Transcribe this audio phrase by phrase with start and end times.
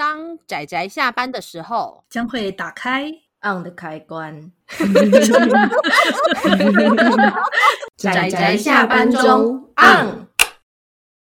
[0.00, 3.12] 当仔仔下班的时候，将会打开
[3.42, 4.50] on 的开关。
[7.98, 10.26] 仔仔下班中 on。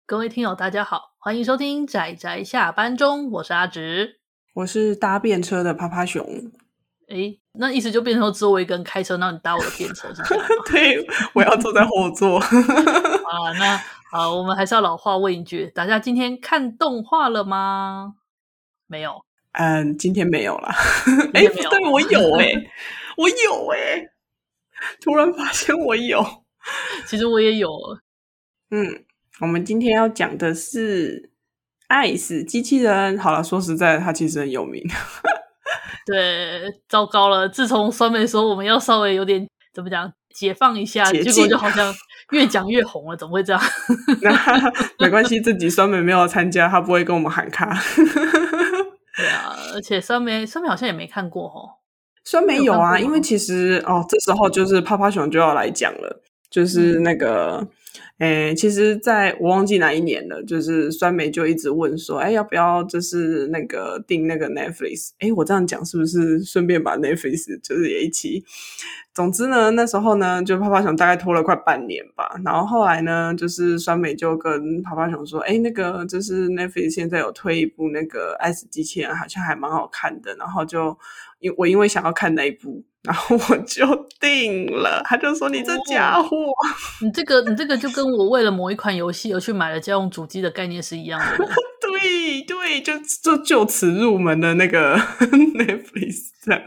[0.05, 4.21] 各位听友，大家好，欢迎收听仔仔下班中，我是阿直，
[4.54, 6.26] 我是搭便车的趴趴熊。
[7.10, 10.50] 诶，那意思就变成说，只有我一个人开车，让你搭我的便车是这样吗？
[10.72, 12.40] 对，我要坐在后座。
[12.40, 13.78] 啊，那
[14.10, 18.16] 好，我们还是要老话问一句，大家今天看动画了吗？
[18.94, 19.20] 没有。
[19.53, 20.70] 嗯，今天没有了。
[21.34, 22.71] 哎，不对，我有哎、欸，
[23.17, 24.09] 我有哎、欸，
[25.01, 26.23] 突然发现我有。
[27.09, 27.70] 其实我也有。
[28.70, 29.03] 嗯，
[29.41, 31.21] 我们今天要讲的是
[31.87, 33.17] 《爱死机器人》。
[33.20, 34.84] 好了，说实在，它其实很有名。
[36.05, 37.49] 对，糟糕了！
[37.49, 41.93] 自从酸梅说我们要稍微有点怎么讲解放一下，结果就好像
[42.31, 43.62] 越讲越红了，怎么会这样？
[44.99, 47.73] 没关系，自己酸梅没有参加，他不会跟我们喊卡。
[49.16, 51.80] 对啊，而且酸梅酸梅好像也没看过哦。
[52.23, 57.68] 酸梅有啊，有因为其实哦，这时候就是趴趴熊就要来讲了，就是那个。
[58.19, 65.09] 嗯诶，其实在我忘记哪一年了，就是酸梅就一直问说，哎，要不要就是那个订那个 Netflix？
[65.19, 68.45] 诶，我这样讲是不是顺便把 Netflix 就是也一起？
[69.16, 72.39] 总之呢，那时候呢，就泡泡熊大概拖了快半年吧。
[72.45, 80.36] 然后后来呢，就是酸梅就跟泡泡熊说，哎，那个就是 Netflix 现在有推一部那个《爱死机器人》，好像还蛮好看的。
[80.36, 80.95] 然后就
[81.39, 82.84] 因我因为想要看那一部。
[83.04, 83.86] 然后我就
[84.22, 86.54] 定了，他就说：“你这家伙，哦、
[87.02, 91.38] 你这个你这个就跟我为了某一款游戏而去买了家用主机的概念是一样的。
[91.81, 96.62] 对”对对，就就就此入门的那个 Netflix 这样。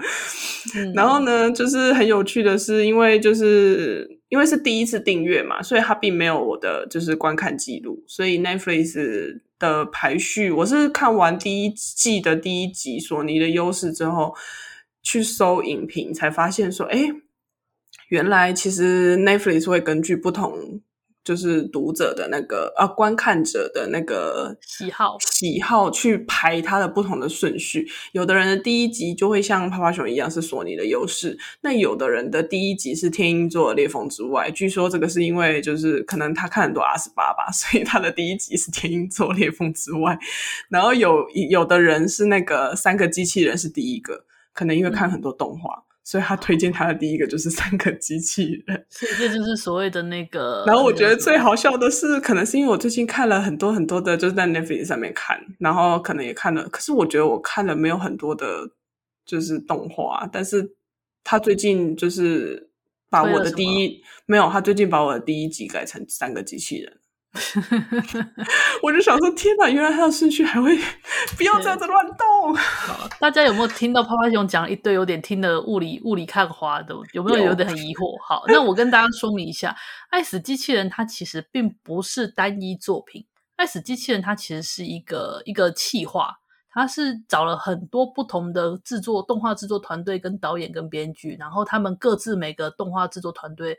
[0.74, 14.34] 嗯、然后呢，就是很有趣的是，因为就是因为是第一次订阅嘛，所以它并没有我的就是观看记录，所以 Netflix 的排序，我是看完第一季的第一集《索尼的优势》之后。
[15.06, 16.98] 去搜影评，才发现说，哎，
[18.08, 20.80] 原来其实 Netflix 会根据不同，
[21.22, 27.86] 就是读者的那个啊，观看者的那个喜好喜好去排它的不同的顺序。
[28.10, 34.50] 有的人的第一集就会像泡泡熊一样是索尼的优势，那有的人的第一集是天鹰座的裂缝之外。
[34.50, 40.18] 据说这个是因为就是可能他看很多阿斯巴吧， 所以他的第一集是天鹰座裂缝之外。
[40.68, 44.25] 然后有有的人是那个三个机器人是第一个。
[44.56, 50.64] 可能因为看很多动画，嗯、所以他推荐他的第一个就是三个机器人，所以这就是所谓的那个。
[50.66, 58.70] 然后我觉得最好笑的是，可能是因为我最近看了很多很多的，就是在 Netflix 上面看，然后可能也看了，可是我觉得我看了没有很多的，
[59.26, 60.74] 就是动画，但是
[61.22, 62.70] 他最近就是
[63.10, 66.98] 把我的第一没有，他最近把我的第一集改成三个机器人。
[68.82, 69.68] 我就想说，天哪！
[69.68, 70.76] 原来他的顺序还会
[71.36, 72.54] 不要这样子乱动。
[72.54, 76.94] 好， 大家有没有听到趴趴熊讲一堆有点听得雾里雾里看花的？
[77.12, 78.20] 有没有有点很疑惑？
[78.26, 79.70] 好，那我跟大家说明一下，
[80.10, 83.22] 《爱死机器人》它其实并不是单一作品，
[83.56, 86.34] 《爱死机器人》它其实是一个一个企划，
[86.70, 93.78] 它是找了很多不同的制作动画制作团队跟导演跟编剧，然后他们各自每个动画制作团队。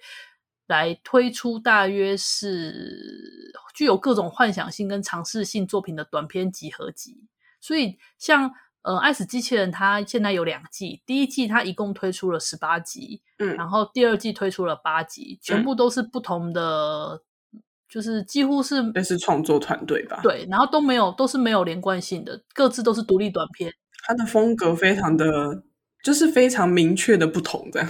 [0.68, 7.28] 来推出大约是具有各种幻想性跟尝试性作品的短篇集合集，
[7.60, 8.52] 所以像
[8.82, 17.22] 呃《爱死机器人》它现在有两季，第一季它一共推出了十八集，嗯，然后第二季推出了八集，全部都是不同的，
[17.54, 20.20] 嗯、就是几乎是那是创作团队吧？
[20.22, 23.74] 对，然后都没有都是没有连贯性的，各自都是独立短片，
[24.06, 25.64] 它的风格非常的
[26.04, 27.90] 就是非常明确的不同这样。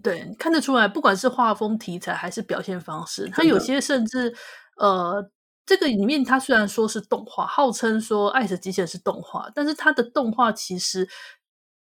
[0.00, 4.34] 对，看得出来，不管是画风、题材还是表现方式，它有些甚至，
[4.78, 5.30] 呃，
[5.66, 11.06] 这个里面它虽然说是动画，号称说《爱死机器人》是动画，但是它的动画其实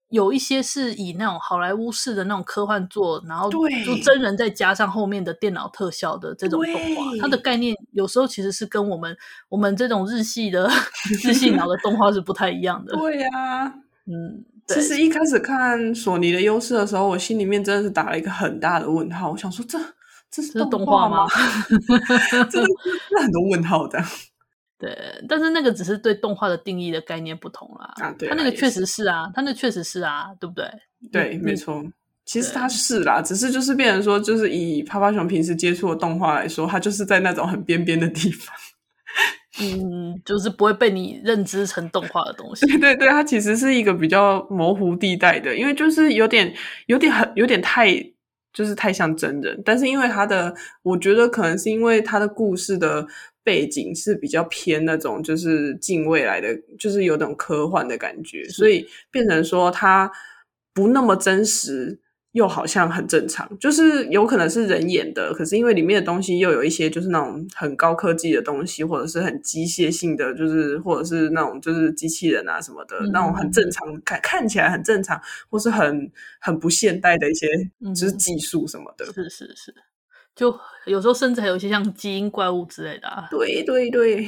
[0.08, 9.16] 有一些是以那种好莱坞式的那种科幻做，然后就真人再加上后面的电脑特效的这种动画，它的概念有时候其实是跟我们
[9.48, 10.68] 我们这种日系的
[11.24, 12.96] 日系脑的动画是不太一样的。
[12.96, 13.74] 对呀、啊，
[14.06, 14.44] 嗯。
[14.66, 19.30] 其实一开始看索尼的优势的时候，我心里面真的是打了一个很大的问号。
[19.30, 19.78] 我想说这，
[20.30, 21.26] 这这是动画吗？
[22.50, 24.02] 真的是很多问号的。
[24.78, 24.96] 对，
[25.28, 27.92] 但是那个只是对动画的定义的概念不同啦。
[27.96, 30.68] 啊，对，他那个确实是啊，他那确实是啊，对不对？
[31.12, 31.84] 对，没错。
[32.24, 38.54] 其实他是啦，只是就是变成说，就是以趴趴熊平时接触的动画来说，他就是在那种很边边的地方。
[39.60, 42.66] 嗯，就是不会被你认知成动画的东西。
[42.66, 46.54] 对对对，它其实是一个比较模糊地带的，因为就是有点、
[46.86, 47.92] 有点很、有点太，
[48.52, 49.60] 就是太像真人。
[49.64, 53.06] 但是因为它的，我觉得可能是因为它的故事的
[53.44, 60.10] 背景是比较偏那种就是近未来的，就是有种科幻的感觉，所以变成说它
[60.72, 61.98] 不那么真实。
[62.32, 75.20] 又好像很正常，就是有可能是人演的，可是因为里面的东西又有一些就是那种很高科技的东西，或者是很机械性的，就是或者是那种就是机器人啊什么的，嗯、那种很正常看看起来很正常，
[75.50, 77.46] 或是很很不现代的一些
[77.94, 79.04] 就是技术什么的。
[79.04, 79.74] 嗯、是是是，
[80.34, 83.28] 就有时候甚至还有一些像基因怪物之类的啊。
[83.30, 84.26] 对对对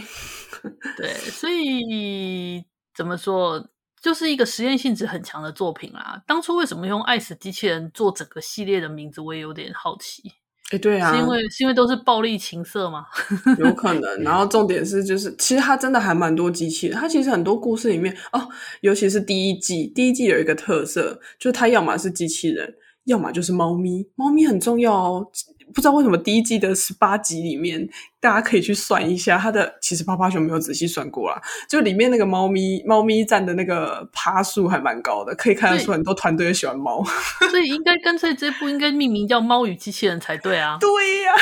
[0.99, 2.63] 对，所以
[2.95, 3.67] 怎么说？
[4.05, 6.23] 就是一个实验性质很强的作品啦。
[6.27, 10.31] 当初为什么用《爱死机器人》做整个系列的名字，我也有点好奇。
[10.71, 13.07] 哎，对啊，是因为是因为都是暴力情色吗？
[13.59, 14.23] 有可能。
[14.23, 16.99] 然后重点是，就是其实它真的还蛮多机器人。
[16.99, 18.47] 它其实很多故事里面哦，
[18.83, 22.75] 尤其是第一季，第一季有一个特色，就是它要么是机器人，
[23.05, 24.07] 要么就是猫咪。
[24.17, 25.31] 猫咪很重要哦。
[25.73, 27.89] 不知道为什么第一季的十八集里面，
[28.21, 29.75] 大家可以去算一下它的。
[29.81, 37.05] 其实趴趴熊没有仔细算过啦，就里面那个猫咪，猫咪站的那个趴数还蛮高的，可以看得出很多团队喜欢猫。
[37.51, 40.77] 所以应该干脆这部应该命名叫《猫与机器人》才对啊。
[40.81, 40.89] 对
[41.23, 41.39] 呀、啊，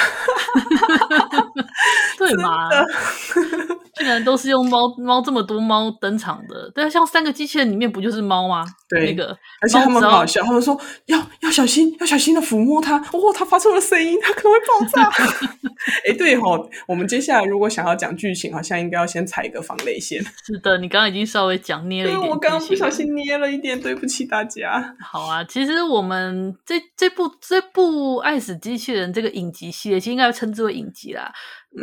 [2.19, 2.69] 对嘛？
[4.03, 8.65] 竟然都是用猫猫这么多猫登场的，但像三个机器人里面不就是猫吗？
[8.89, 9.27] 对，那个
[9.61, 12.99] 而且他们很好笑，他们说要要小心，要小心的抚摸它。
[12.99, 15.09] 哦，它发出了声音，它可能会爆炸。
[16.09, 20.21] 哎，对吼，我们接下来如果想要讲剧情，好像应该要先踩一个防雷线。
[20.45, 24.95] 是的，你刚刚已经稍微讲捏了一点，我刚刚不小心捏了一点，对不起大家。
[25.01, 31.33] 好啊，其实我们这这部这部《爱死机器人》这个影集系列，其实应该要称之为影集啦。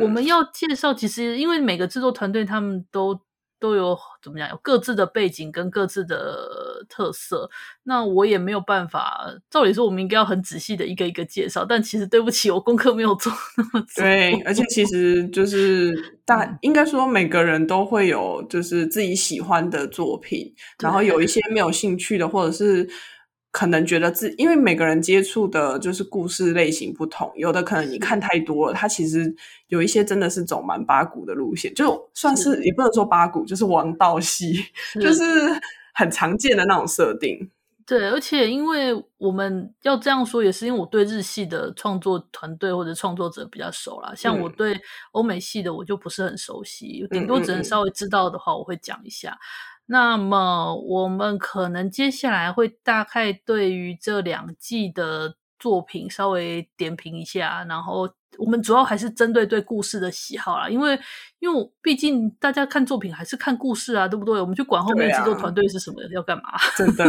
[0.02, 3.20] 我们要介绍，其实因为每个制作团队他们都
[3.60, 7.50] 都有怎么讲，有各自的背景跟各自的特色。
[7.84, 14.04] 那我也没有办法，照理说我们应该要很仔细的一个一个介绍，但其实对不起，我功课没有做那么多。
[14.04, 15.94] 对，而且其实就 是
[16.26, 22.88] 大应该说每个人都会有就是自己喜欢的作品，然后有一些没有兴趣的，或者是。
[23.52, 29.36] 可能觉得自，因为每个人接触的就是故事类型不同，有的可能你看太多了，它其实
[29.70, 35.24] 有一些真的是走蛮八股的路线，就算是，是也不能说八股，就是王道系，是就是
[35.96, 37.50] 很常见的那种设定。
[37.88, 44.80] 对，而且因为我们要这样说，也是因为我对日系的创作团队或者创作者比较熟啦，像我对
[45.14, 49.32] 欧美系的我就不是很熟悉，嗯、顶多只能稍微知道的话，我会讲一下。
[49.32, 58.08] 嗯嗯嗯那么我们可能接下来会大概对于这两季的作品稍微点评一下，然后
[58.38, 60.98] 我们主要还是针对对故事的喜好啦，因为
[61.40, 64.40] 因为毕竟大家看作品还是看故事啊，对不对？
[64.40, 66.44] 我们去管后面制作团队是什么、啊、要干嘛？
[66.78, 67.04] 真的，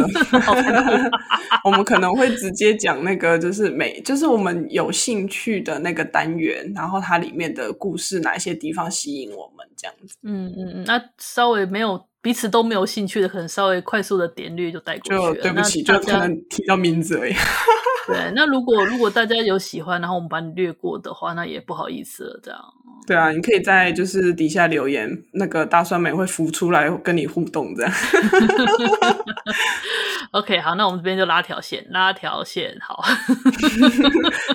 [1.63, 10.17] 我们可能会直接讲那个就是每就是我们有兴趣的那个单元，然后它里面的故事哪一些地方吸引我们这样子。
[10.23, 12.10] 嗯嗯嗯，那稍微没有。
[12.23, 15.35] 彼此都没有兴趣的，可能稍微快速的点略就带过去了。
[15.35, 17.33] 就对不起，就可能提到名字而已。
[18.07, 22.41] 对，那如果如果大家有喜欢，然后我们把你略过的话，那也不好意思了。
[22.43, 22.61] 这样。
[23.07, 27.93] 对啊，你可以在就是底下留言，那个大酸梅会浮出来跟你互动这样。
[30.33, 33.03] OK，好，那我们这边就拉条线，拉条线，好。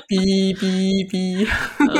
[0.07, 1.47] 哔哔哔。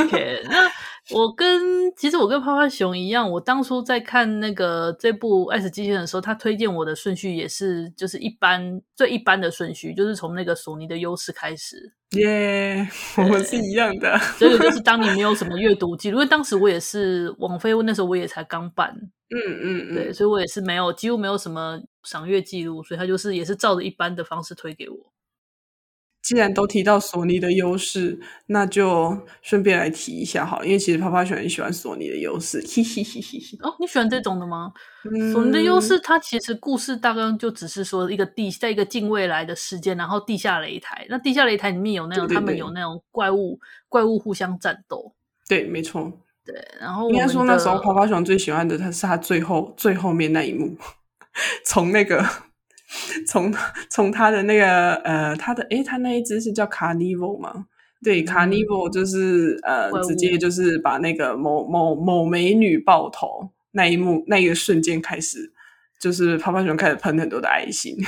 [0.03, 0.69] OK，那。
[1.11, 11.93] 我跟其实我跟趴趴熊一样，我当初在看那个这部《爱死机器人》的时候，他推荐我的顺序也是就是一般最一般的顺序，就是从那个索尼的优势开始。
[12.11, 14.19] 耶，yeah, 我们是一样的。
[14.39, 18.89] 这个就是当你没有什么阅读记录，因为当时我也是网飞，那时候我也才刚办，
[19.29, 24.97] 嗯嗯嗯，对，所以我也是没有几乎没有什么赏阅记录，所以他就是也是照着一般的方式推给我。
[26.25, 32.57] 既然都提到索尼的优势，那就顺便来提一下好，因为其实泡泡熊很喜欢索尼的优势。
[33.61, 34.73] 哦，你喜欢这种的吗？
[35.03, 41.05] 嗯、索尼的优势，它其实故事大概就只是说一个地，在一个近未来的时间，然后地下擂台。
[41.09, 45.13] 那地下擂台里面有那种，他们有那种怪物，怪物互相战斗。
[45.47, 46.11] 对，没错。
[46.43, 50.75] 对，然后应该说那时候泡泡熊最喜欢的，它是它最后最后面那一幕，
[51.63, 52.25] 从那个。
[53.27, 53.53] 从
[53.89, 57.65] 从他的那个呃，他的诶，他那一只是叫 Carnival 吗？
[58.03, 65.51] 对、嗯、Carnival 就是呃，直接就是把那个某某某美女爆头那一幕那一个瞬间开始，
[65.99, 67.95] 就是泡泡熊开始喷很多的爱心。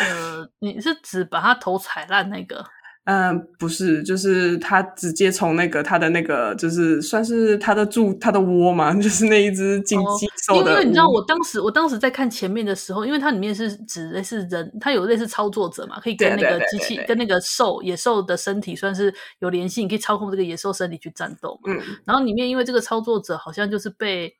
[0.00, 2.64] 呃，你是指把他头踩烂那个？
[3.10, 10.74] 嗯，不是，就是他直接从那个他的那个，就是算是他的住他的窝嘛， 就是那一只金鸡兽的、哦。
[10.74, 21.72] 因为你知道，我当时我当时在看前面的时候，因为它里面是指类似人，它有类似操作者嘛，可以跟那个机器跟那个兽野兽的身体算是有联系，你可以操控这个野兽身体去战斗嘛。
[21.72, 21.80] 嗯。
[22.04, 24.30] 然后里面因为这个操作者好像就是被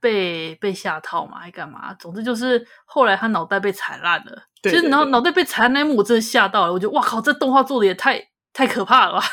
[0.00, 1.94] 被被下套嘛，还干嘛？
[1.94, 4.42] 总之就是后来他脑袋被踩烂了。
[4.62, 6.72] 其实，然后脑袋被踩那一幕，我真的吓到了。
[6.72, 8.20] 我觉得，哇靠，这动画做的也太
[8.52, 9.24] 太可怕了吧！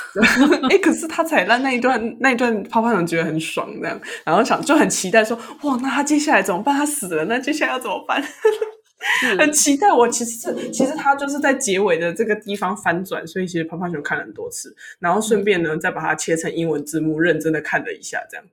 [0.70, 6.76] 哎、欸，可是他踩烂那一段，那一段泡泡熊觉得很爽，这样，然后想就很期待说，哇，那他接下来怎么办？
[6.76, 8.24] 他死了，那接下来要怎么办？
[9.40, 9.92] 很期待。
[9.92, 18.46] 我其实是，其实他就是在结尾的这个地方翻转，所以其实泡泡熊看了很多次，然后顺便呢，嗯、再把它切成英文字幕，认真的看了一下，这样。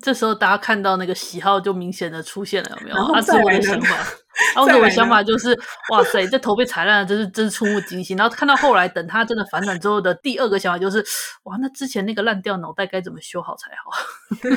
[0.00, 2.96] 这时候大家看到那个喜好就明显的出现了，有没有？
[2.96, 3.88] 然后再来呢？
[4.56, 5.56] 然后我的想法就是，
[5.90, 8.16] 哇塞，这头被踩烂了，真是真是触目惊心。
[8.16, 11.04] 然后看到后来，等他真的反转之后的第二个想法就是，
[11.44, 13.92] 哇，那之前那个烂掉脑袋该怎么修好才好？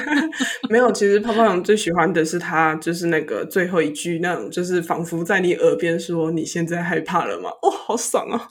[0.70, 8.48] 没有，其实泡泡熊最喜欢的是他，就是那个最后一句那种，就是仿佛在你耳边说：“你现在害怕了吗？”哦，好爽啊！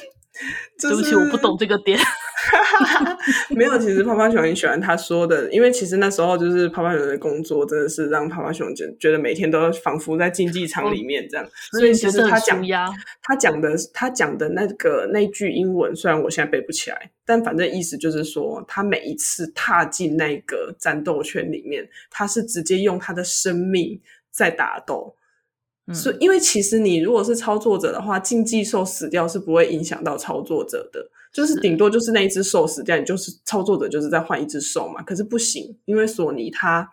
[0.80, 1.98] 对不起，我不懂这个点。
[3.50, 11.44] 没有，其实泡泡熊很喜欢他说的，因为其实那时候就是泡泡熊的工作，真的是让泡泡熊觉觉得每天都仿佛在竞技场里面这样。
[11.44, 12.62] 哦、所以其实他讲
[13.22, 25.14] 他讲的他讲的那个那句英文，虽然我现在背不起来，但反正意思就是说，他每一次踏进那个战斗圈里面，他是直接用他的生命在打斗。
[25.94, 35.02] 是，因为其实你如果是操作者的话，竞技兽死掉是不会影响到操作者的，就是顶多就是那一只兽死掉，你就是操作者就是再换一只兽嘛。
[35.02, 36.88] 可是不行，因为索尼它。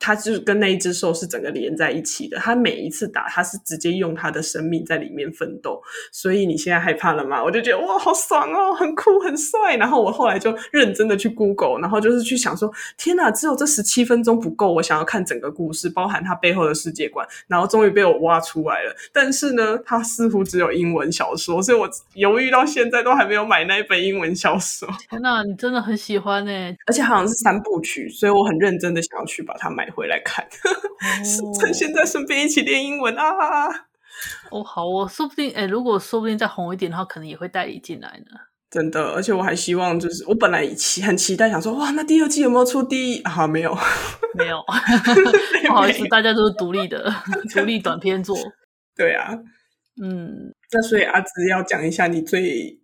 [0.00, 5.80] 他就是跟那一只兽是整个连在一起的，他每一次打，他是直接用他的生命在里面奋斗。
[6.10, 7.44] 所以你现在害怕了吗？
[7.44, 9.76] 我就觉得哇，好爽哦，很酷，很帅。
[9.76, 17.28] 然后我后来就认真的去 Google，然后就是去想说，天哪，只有这十七分钟不够，我想要看整个故事，包含他背后的世界观。
[17.46, 24.88] 然后终于被我挖出来了，但是呢，它似乎只有英文小说，所以我犹豫到现在都还没有买那一本英文小说。
[25.10, 29.89] 天哪，你真的很喜欢诶，而且好像是三部曲，所以我很认真的想要去把它买。
[29.90, 30.46] 回来看，
[31.58, 33.68] 趁现在顺便一起练英文啊！
[34.50, 38.40] 哦，好，我说不定，哎，如果说不定再红一点的话，可能也会带你进来呢。
[38.70, 43.22] 真的，而且我还希望，就是我本来期很期待，想说，哇，那第二季有没有出第一？
[43.22, 43.76] 啊，没有，
[44.34, 44.62] 没有，
[45.66, 47.12] 不好意思，大家都是独立的，
[47.52, 48.36] 独立短片做。
[48.96, 49.32] 对啊，
[50.02, 52.78] 嗯，那所以阿芝要讲一下你最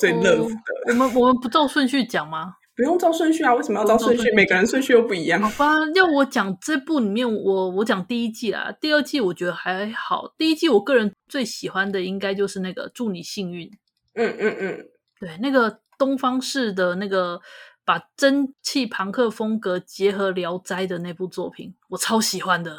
[0.00, 0.42] 最乐的。
[0.88, 2.54] 我们我们不照顺序讲吗？
[2.76, 3.54] 不用照顺序啊？
[3.54, 4.30] 为什么要照顺序？
[4.34, 5.40] 每个人顺序又不一样。
[5.40, 10.34] 好吧，要我讲这部里面，我我讲第一季啦，第二季我觉得还好。
[10.36, 13.66] 第一季我个人最喜欢的应该就是那个祝你幸运。
[14.12, 14.86] 嗯嗯嗯，
[15.18, 17.40] 对，那个东方式的那个
[17.84, 22.76] 把蒸汽朋克风格结合聊斋的那部作品，我超喜欢的。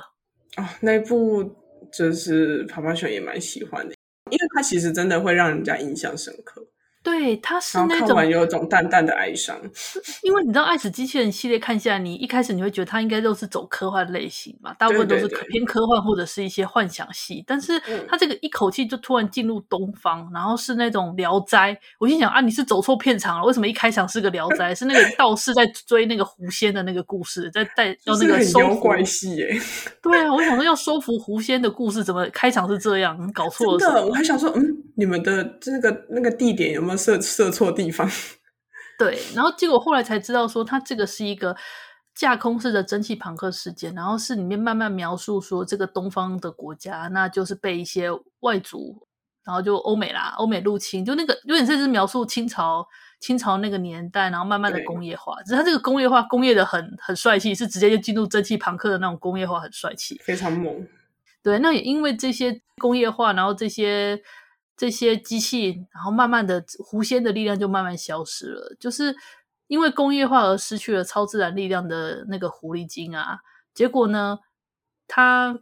[0.56, 1.56] 啊、哦，那部
[1.92, 3.96] 就是泡泡熊也蛮喜欢的，
[4.30, 6.64] 因为它其实真的会让人家印象深刻。
[7.08, 9.58] 对，它是那种有一种淡淡的哀伤，
[10.24, 21.80] 因为你知道《爱死机器人》系列看下来，你一开始你会觉得它应该都是走科幻类型嘛，大部分都是偏科幻或者是一些幻想系，但是它这个一口气就突然进入东方，然后是那种聊斋。
[21.98, 23.46] 我心想啊，你是走错片场了？
[23.46, 24.76] 为什么一开场是个聊斋？
[24.76, 29.58] 是那个 道士在追那个狐仙的那个故事，在带要那个收妖怪系耶？
[30.04, 33.18] 对啊，我想说要收服狐仙的故事，怎么开场是这样？
[33.32, 33.80] 搞错了。
[33.80, 36.98] 真的，我还想说，嗯，你们的这个那个地点有没有？
[36.98, 38.10] 设设错地方，
[38.98, 41.56] 对，然后结果后来才知道说，它这个是一个
[42.16, 49.08] 架空式的蒸汽朋克事件，然后是里面慢慢描述说，这个东方的国家，那就是被一些外族，
[49.46, 52.84] 然后就欧美啦，欧美入侵，就那个有点像是描述清朝，
[53.20, 60.88] 清朝那个年代，然后慢慢的工业化，只是它这个工业化工业的很很帅气，是直接就进入蒸汽朋克的那种工业化，很帅气，非常猛。
[61.44, 64.20] 对，那也因为这些工业化，然后这些。
[64.78, 69.16] 这些机器，然后慢慢的，狐仙的力量就慢慢消失了，就是
[69.66, 73.40] 因为工业化而失去了超自然力量的那个狐狸精啊。
[73.74, 74.38] 结果呢，
[75.08, 75.60] 他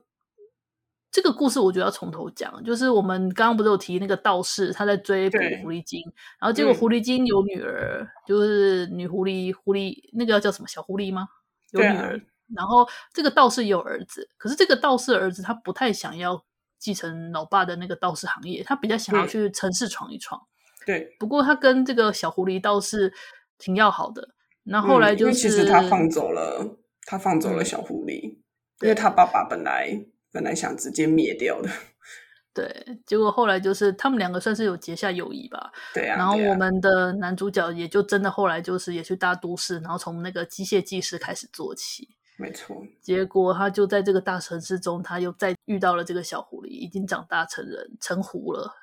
[1.10, 6.02] 这个故事我觉得要从头讲，就是我们刚刚不是有提那个道士他在追捕狐狸精，
[6.38, 11.30] 然后结果狐狸精有女儿，嗯、就是女狐狸，狐狸那个叫什么小狐狸吗？
[11.72, 12.22] 有女儿，啊、
[12.54, 16.44] 然后这个道士也有儿子，可是这个道士的儿子他不太想要。
[16.80, 20.42] 继承老爸的那个道士行业，他比较想要去城市闯一闯。
[20.86, 23.12] 对，不过他跟这个小狐狸倒是
[23.58, 24.30] 挺要好的。
[24.64, 28.38] 那后，来就是，嗯、其实他放走了，他放走了小狐狸，嗯、
[28.82, 31.70] 因为他爸爸本来本来想直接灭掉的。
[32.54, 35.72] 对，结果后来就是他们两个算是有结下友谊吧。
[35.94, 36.16] 对啊。
[36.16, 42.08] 然后我们的男主角也就真的后来就是也去大都市，然后从那个机械技师开始做起。
[42.38, 42.82] 没错。
[43.02, 48.74] 结果他就在这个大城市中，他又再遇到了这个小狐狸，已经长大成人，成狐了。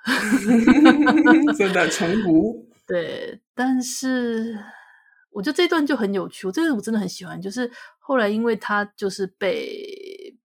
[1.57, 2.67] 真的成狐。
[2.87, 4.59] 对，但是
[5.31, 7.41] 我觉得这段就很有趣，我这个我真的很喜欢。
[7.41, 10.37] 就是后来因为他就是被。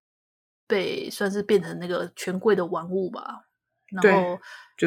[0.70, 3.46] 被算是变成那个权贵的玩物吧，
[3.86, 4.38] 然后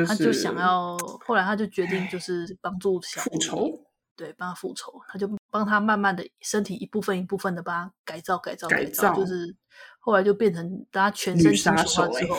[0.06, 3.68] 他就想要，就是、后来他就决定就是帮助小复仇，
[4.16, 9.56] 对，帮他复仇，他就帮他慢慢的身体一部分一部分的帮他改造改造改造，改造就是
[10.02, 12.38] 后来就变成大家全身金属化之后，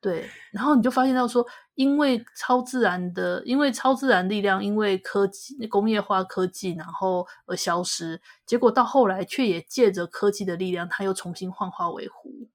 [0.00, 12.48] 对，然后你就发现到说，因为超自然的，因为超自然力量，因为科技工业化科技，然后而消失，结果到后来却也借着科技的力量，它又重新幻化为狐。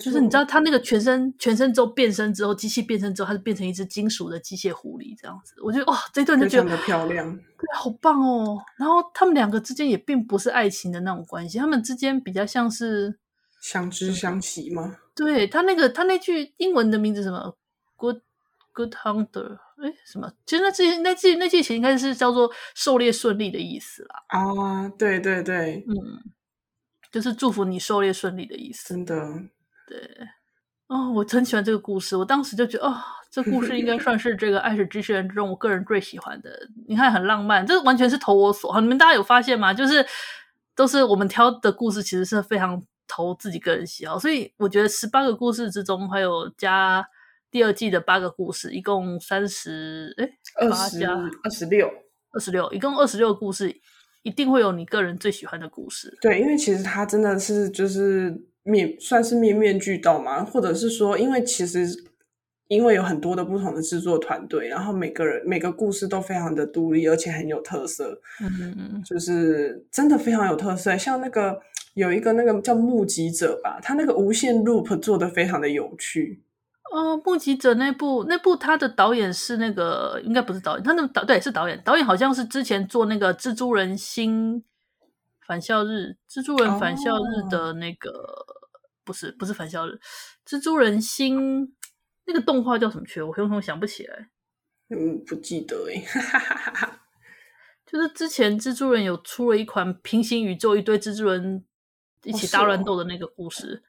[0.00, 5.54] 就是你知道他那个全身全身之后变身之后，机器变身之后，它就变成一只金属的机械狐狸这样子。
[5.62, 8.58] 我觉得哇，这一段就觉得非常的漂亮，对，好棒哦。
[8.78, 13.18] 然后他们两个之间也并不是爱情的那种关系，他们之间比较像是
[13.64, 14.98] 相知相惜吗？
[15.14, 17.56] 对，他那个他那句英文的名字什么
[17.96, 18.18] ？Good
[18.74, 20.30] Good Hunter，哎，什么？
[20.44, 24.22] 其实那句那句那句其实应该是叫做狩猎顺利的意思啦。
[24.28, 25.94] 啊，对对对，嗯，
[27.10, 29.14] 就是祝福你狩猎顺利的意思，真的。
[29.88, 29.98] 对，
[30.88, 32.14] 哦，我很喜欢这个故事。
[32.18, 32.94] 我当时就觉得，哦，
[33.30, 36.50] 这故事应该算是这个《爱是机器人》中我个人最喜欢的。
[36.86, 38.82] 你看，很浪漫，这完全是投我所好。
[38.82, 39.72] 你们大家有发现吗？
[39.72, 40.04] 就是
[40.76, 42.82] 都是我们挑的故事，其实是非常
[43.14, 44.18] 投自己个人喜好。
[44.18, 47.06] 所以我觉得十八个故事之中，还有加
[47.50, 50.28] 第二季的八个故事，一共三十，哎，
[50.60, 51.12] 二十加
[51.44, 51.88] 二十六，
[52.32, 53.72] 二十六，一共二十六个故事，
[54.22, 56.16] 一定会有你个人最喜欢的故事。
[56.20, 58.42] 对，因为其实它真的是就是。
[58.66, 60.42] 面算是面面俱到嘛？
[60.42, 61.86] 或者是说，因为其实
[62.68, 68.18] 因为有很多的不同的制作团队，然后每个人每个故事都非常的独立，而且很有特色。
[68.40, 70.96] 嗯嗯，就是真的非常有特色。
[70.96, 71.60] 像那个
[71.94, 76.42] 有一个那个叫目击者吧，他那个无限 loop 做的非常的有趣。
[76.92, 84.62] 哦，目击者那部那部他的导演是那个应该不是导演，他那个导对是导演，导演好像是之前做那个蜘蛛人新。
[85.46, 88.56] 返校日，蜘蛛人返校日的那个、oh.
[89.04, 90.00] 不是不是返校日，
[90.46, 91.76] 蜘蛛人新
[92.24, 93.20] 那个动画叫什么去？
[93.20, 94.30] 我永远想不起来。
[94.88, 96.02] 嗯，不记得诶。
[97.84, 101.62] 就是之前蜘蛛人有出了一款平行宇宙，一堆蜘蛛人
[102.24, 103.82] 一起大乱斗的那个故事，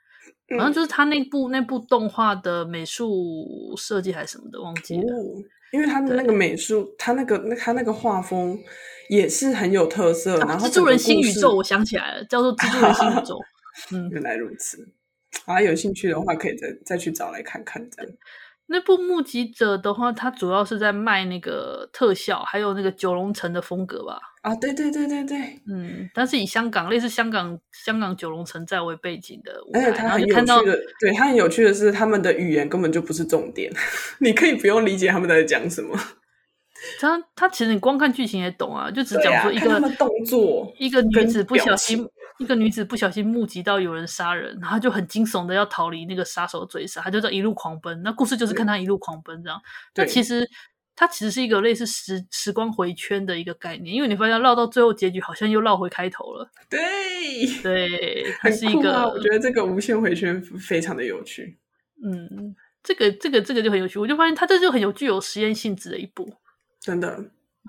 [0.52, 5.16] 好像、oh, 就是他那部、嗯、那部动画的美术设计还是什么的，忘记了。
[5.16, 5.44] Oh.
[5.74, 8.58] 因为他的那个美术，他那个那他那个画风
[9.10, 10.38] 也是很有特色。
[10.38, 13.38] 然后蜘蛛人新宇宙，我想起来了，叫做蜘蛛人新宇宙。
[13.92, 14.88] 嗯，原来如此。
[15.46, 18.12] 啊，有兴趣的话可以再再去找来看看这样。
[18.68, 24.20] 那部目击者的话，它主要是在卖那个特效，还有那个九龙城的风格吧？
[24.42, 33.72] 啊，对对对对对，嗯，但是以香港类似香港香港九龙城寨为背景的，而且它很有趣的，对，它很有趣的是，他们的语言根本就不是重点，
[34.20, 35.98] 你可以不用理解他们在讲什么。
[37.00, 42.08] 他他其实你光看剧情也懂啊，就只讲说一个动作，一个女子不小心。
[42.38, 48.02] 一个女子不小心目击到有人杀人，然后就很惊悚的要逃离那个杀手追杀，她就在一路狂奔。
[48.04, 49.62] 那故事就是看她一路狂奔这样。
[49.96, 50.46] 那其实
[50.98, 56.50] 它其实是一个类似时时光回圈的一个概念，因为你发现绕到最后结局好像又绕回开头了。
[56.70, 56.80] 对
[57.64, 59.08] 对，它是一个、啊。
[59.08, 61.58] 我觉得这个无限回圈非常的有趣。
[62.04, 66.34] 嗯，这个这个这个就很有趣，我就发现它这就很有具有实验性质的一部。
[66.82, 67.18] 真的，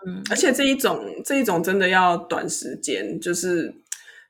[0.06, 3.72] 嗯，而且这一种这一种真的要短时间，就是。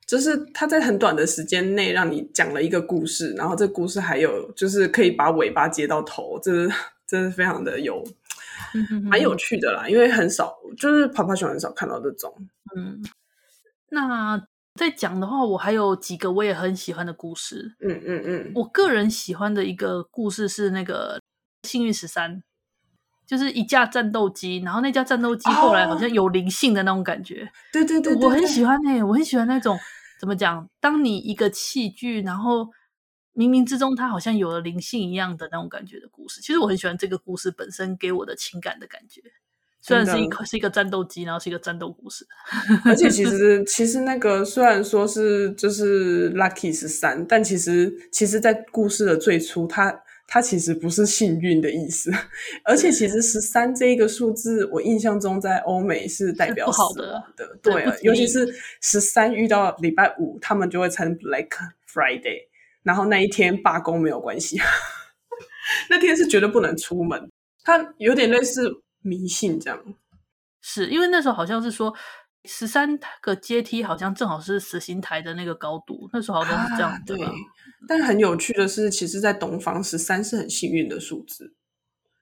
[0.06, 6.72] 就是他在很短的时间内让你讲了一个故事，然后这故事还有就是可以把尾巴接到头，这是
[7.06, 8.04] 真是非常的有，
[9.10, 9.88] 蛮有趣的啦。
[9.88, 12.32] 因为很少，就是泡泡熊很少看到这种。
[12.76, 13.02] 嗯，
[13.88, 14.40] 那
[14.76, 17.74] 在讲的话，我还有几个我也很喜欢的故事。
[17.80, 21.20] 嗯嗯嗯，我个人喜欢的一个故事是那个
[21.64, 22.40] 幸运十三，
[23.26, 27.42] 就是一架战斗机，然后那架战斗机后来好像有灵性的那种感觉。
[27.42, 29.76] 哦、对，对，对对对，我很喜欢诶、欸，我很喜欢那种。
[30.18, 30.68] 怎么讲？
[30.80, 32.66] 当你一个器具，然后
[33.34, 39.22] 冥冥之中它好像有了灵性一样的那种感觉的故事，其实我很喜欢这个故事本身给我的情感的感觉。
[39.80, 42.26] 虽然是一个是一个战斗机，然后是一个战斗故事，
[42.84, 50.02] 而且其 实其实那个虽然说是就是 Lucky 十三，但其实其实，在故事的最初，它。
[50.26, 52.10] 它其实不是幸运的意思，
[52.64, 61.48] 而且其实十三这一个数字，我印象中在欧美是代表死亡的，的对，对，尤其是十三遇到礼拜五，他们就会称 Black
[61.88, 62.48] Friday，
[62.82, 64.60] 然后那一天罢工没有关系。
[65.90, 67.30] 那天是绝对不能出门，
[67.62, 69.80] 它有点类似迷信这样。
[70.60, 71.94] 是因为那时候好像是说
[72.44, 77.16] 十三个阶梯好像正好是死刑台的那个高度，那时候好像是这样、啊、对。
[77.88, 81.54] 但很有趣的是，其实，在东方十三是很幸运的数字，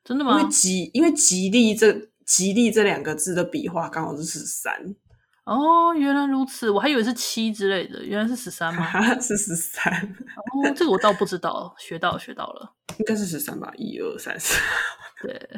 [0.05, 0.39] 真的吗？
[0.39, 4.95] 因为吉，因为吉利这吉利这两个字的笔画刚好是十三。
[5.45, 8.87] 哦，原来如此，我还以为是七之类的，原来是十三吗？
[9.21, 9.93] 是十三。
[9.93, 13.71] 哦，这个我倒不知道，学到学到了，应该是十三吧？
[13.77, 14.59] 一二三四。
[15.23, 15.51] 对，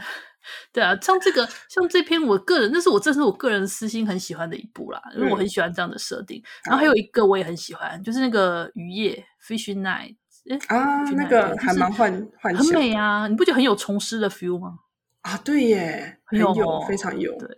[0.72, 6.42] 对啊，像这个，像这篇，我个人那是我这是我个人私心很喜欢的一部啦，因为我很喜欢这样的设定。
[6.64, 10.16] 然后还有一个我也很喜欢，就是那个雨夜 Fishing Night，
[10.48, 14.78] 哎啊，那个还蛮幻幻想，很美啊，你不觉得很有虫师的 feel 吗？
[15.22, 17.48] 啊，对耶，很有，有非常有，对。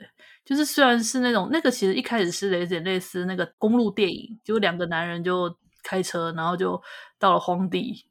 [0.44, 6.80] 就是虽然是那种那个，其实一开始是有点类似那个公路电影，就两个男人就开车，然后就
[7.18, 8.06] 到了荒地，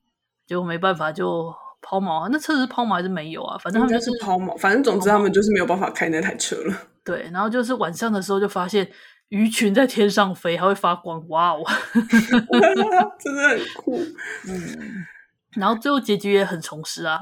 [0.46, 2.30] 结果没办法就抛锚啊。
[2.32, 3.58] 那车子是抛锚还是没有啊？
[3.58, 6.76] 反正他们就是抛锚，反正总之他们就是没有办法开那台车了。
[7.04, 8.90] 对，然后就是晚上的时候就发现
[9.30, 11.64] 鱼群在天上飞，还会发光，哇哦
[13.20, 13.98] 真的很酷。
[14.48, 15.06] 嗯，
[15.56, 17.22] 然后最后结局也很重拾啊。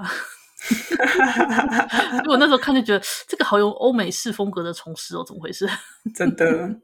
[2.13, 5.69] 因为我那时候看就觉得这个好有欧美式风格的虫师哦，怎么回事？
[6.15, 6.75] 真的，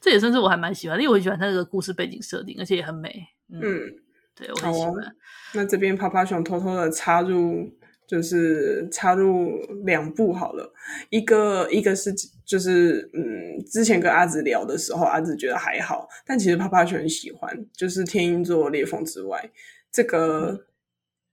[0.00, 3.12] 这也算是我还蛮喜欢的，因为我很喜欢它那个故事背景设定，而且也很美。
[3.52, 3.94] 嗯，嗯
[4.40, 4.90] 对我很喜欢。
[4.90, 4.96] 哦、
[5.54, 7.70] 那这边趴趴熊偷偷的插入，
[8.06, 9.52] 就是插入
[9.84, 10.72] 两部好了，
[11.10, 12.12] 一个一个是
[12.44, 19.38] 就是嗯，之前跟阿紫聊的时候，阿紫觉得还好，但其实趴趴熊很喜欢，就是《天鹰座裂缝之外》
[19.92, 20.52] 这个。
[20.52, 20.60] 嗯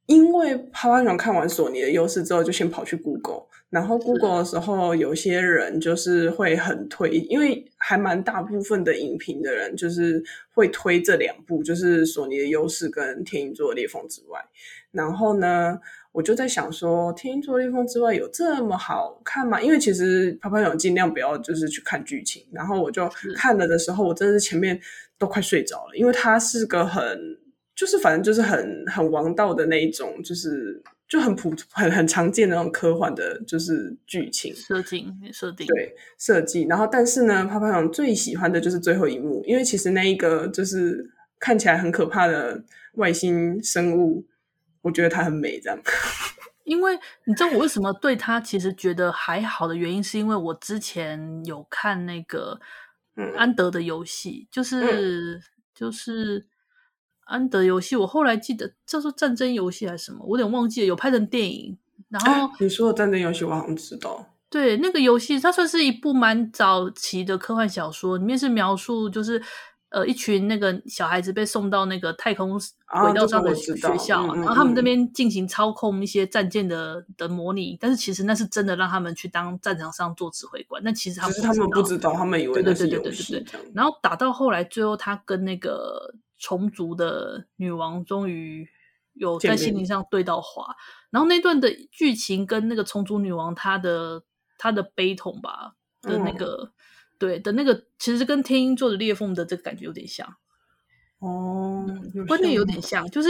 [0.08, 14.40] 因为趴趴熊看完索尼的优势之后，就先跑去 Google，然后 Google 的时候，有些人就是会很推，因为还蛮大部分的影评的人就是会推这两部，就是索尼的优势跟天鹰座裂缝之外。
[14.92, 15.78] 然后呢，
[16.14, 19.62] 我就在想说，天鹰座裂缝之外有这么好看吗？
[19.62, 24.80] 因为其实泡泡熊尽量不要就是去看剧情，然后我就看了的时候，我真的是前面
[25.18, 27.38] 都快睡着了，因为它是个很。
[27.76, 36.64] 就是反正就是很很王道的那一种，就是就很普很很常见的那种科幻的，就是剧情设计设定对设计。
[36.64, 42.62] 然后但是呢，泡泡糖最喜欢的就是最后一幕，因为其实那一个就是看起来很可怕的
[42.96, 44.26] 外星生物，
[44.82, 45.60] 我觉得它很美。
[45.62, 45.80] 这样，
[46.66, 52.60] 因为你知道我为什么对它其实觉得还好的原因，是因为我之前有看那个
[53.38, 55.42] 安德的游戏，就是、嗯、
[55.74, 56.48] 就是。
[57.28, 60.88] 安德游戏，我后来记得叫做战争游戏还是什么，我有点忘记了。
[60.88, 61.78] 有拍成电影，
[62.10, 64.26] 然后你说的战争游戏，我好像知道。
[64.50, 69.44] 对，那个游戏它算是一部蛮早期的科幻小说，里面是描述就是
[69.90, 72.52] 呃一群那个小孩子被送到那个太空
[73.02, 83.46] 轨道上的学校，然后他们这边进行操控一些战舰的的模拟，但是其实那是真的让他们去当战场上做指挥官，那其实他们他们不知道，他们以为那是游戏。
[83.74, 86.16] 然后打到后来，最后他跟那个。
[86.38, 88.68] 虫族的女王终于
[89.14, 90.76] 有在心灵上对到话，
[91.10, 94.24] 然后那段的剧情跟那个虫族女王她的
[94.58, 96.72] 她的悲痛吧的那个、嗯、
[97.18, 100.36] 对的那个，其实跟天鹰座的裂缝的这个感觉有点像。
[101.20, 101.84] 哦，
[102.28, 103.30] 观念有点像，就是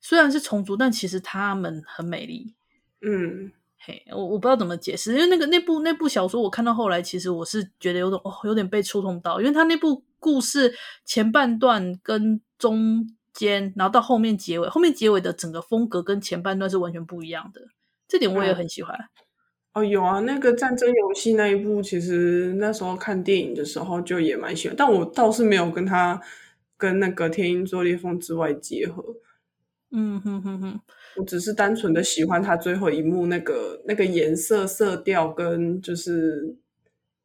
[0.00, 2.56] 虽然是虫族，但其实他们很美丽。
[3.00, 17.60] 嗯，嘿，我我不知道怎么解释，因为那个那部那部小说我看到后来，其实我是觉得有种哦，有点被触动到，因为他那部故事前半段跟中间，然后到后面结尾，后面结尾的整个风格跟前半段是完全不一样的，
[18.08, 18.96] 这点我也很喜欢。
[18.98, 19.08] 嗯、
[19.74, 26.20] 哦，有啊，那个战争游戏那一部，其实那时候看电影的时候就也蛮喜欢，但我倒是没有跟他
[26.76, 29.04] 跟那个天鹰座裂缝之外结合。
[29.90, 30.80] 嗯哼哼哼，
[31.16, 36.56] 我只是单纯的喜欢他最后一幕那个那个颜色色调跟就是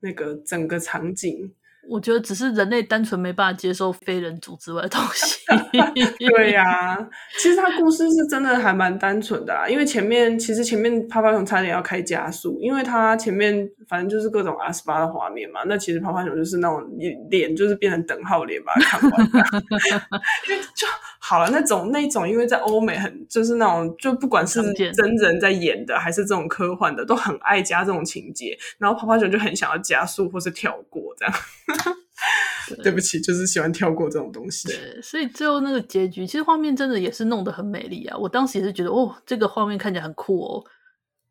[0.02, 1.54] 那个整个场景。
[1.90, 5.40] 我觉得只是人类单纯没办法接受非人族之外的东西。
[6.20, 16.82] 对呀、啊，其实他故事是真的还蛮单纯的啊，因为前面其实前面趴趴熊差点要开加速，因为他前面反正就是各种阿斯巴的画面嘛，那其实趴趴熊就是那种
[17.30, 19.22] 脸就是变成等号脸把它看完，
[20.50, 20.88] 因为就
[21.20, 31.34] 好了那种那种，因为在欧美很就是那种就不管是真人在演的还是这种科幻的，都很爱加这种情节，然后趴趴熊就很想要加速或是跳过这样。
[32.70, 34.68] 对，对不起，就是喜欢跳过这种东西。
[34.68, 38.18] 对，所以最后那个结局，其实画面真的也是弄得很美丽啊！
[38.18, 40.64] 我当时也是觉得，哦，这个画面看起来很酷哦。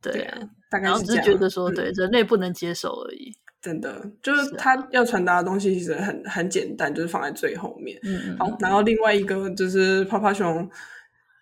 [0.02, 0.38] 对，对啊，
[0.70, 3.32] 大概是然后只是觉得说，对、嗯、人类不能接受而已。
[3.62, 7.98] 真的，就是他要传达的东西其实很很简单，就是放在最后面。
[8.02, 8.36] 嗯嗯。
[8.36, 10.68] 好，然后另外一个就是泡泡熊，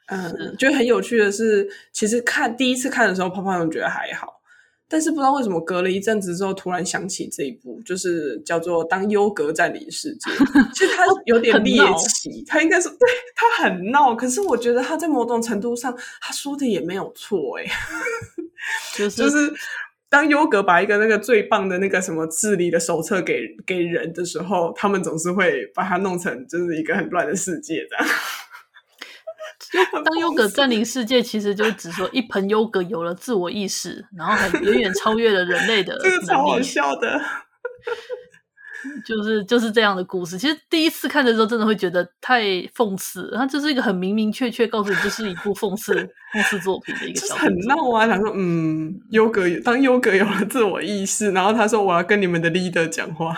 [0.08, 4.39] 嗯，觉得很有趣的是，其实看第一次看的时候，泡泡熊觉得还好，
[4.90, 10.30] 但是不知道为什么隔了一阵子之后，突然想起这一部，就是叫做《当优格占领世界》。
[10.74, 17.64] 其实他有点猎奇，他应该是对他很闹，可是我觉得他在某种程度上，他说的也没有错，哎，
[18.96, 19.22] 就是。
[19.22, 19.54] 就是
[20.08, 28.04] 当优格把一个那个最棒的那个什么治理的手册给给人的时候，他们总是会把它弄成就是一个很乱的世界这样。
[30.04, 36.14] 当优格占领世界，其实就是指说一盆优格有了自我意识，然后还远远超越了人类的能力。
[36.14, 37.20] 这个超好笑的。
[39.04, 40.38] 就是就是这样的故事。
[40.38, 42.42] 其实第一次看的时候，真的会觉得太
[42.74, 43.30] 讽刺。
[43.36, 45.94] 它就是一个很明明确确告诉你，这是一部讽刺
[46.32, 47.34] 讽刺作品的一个小。
[47.34, 48.06] 很闹啊！
[48.06, 53.36] 想说：“嗯，优格当优格有了自我意识，然后他说我要跟你们的 leader 讲话。”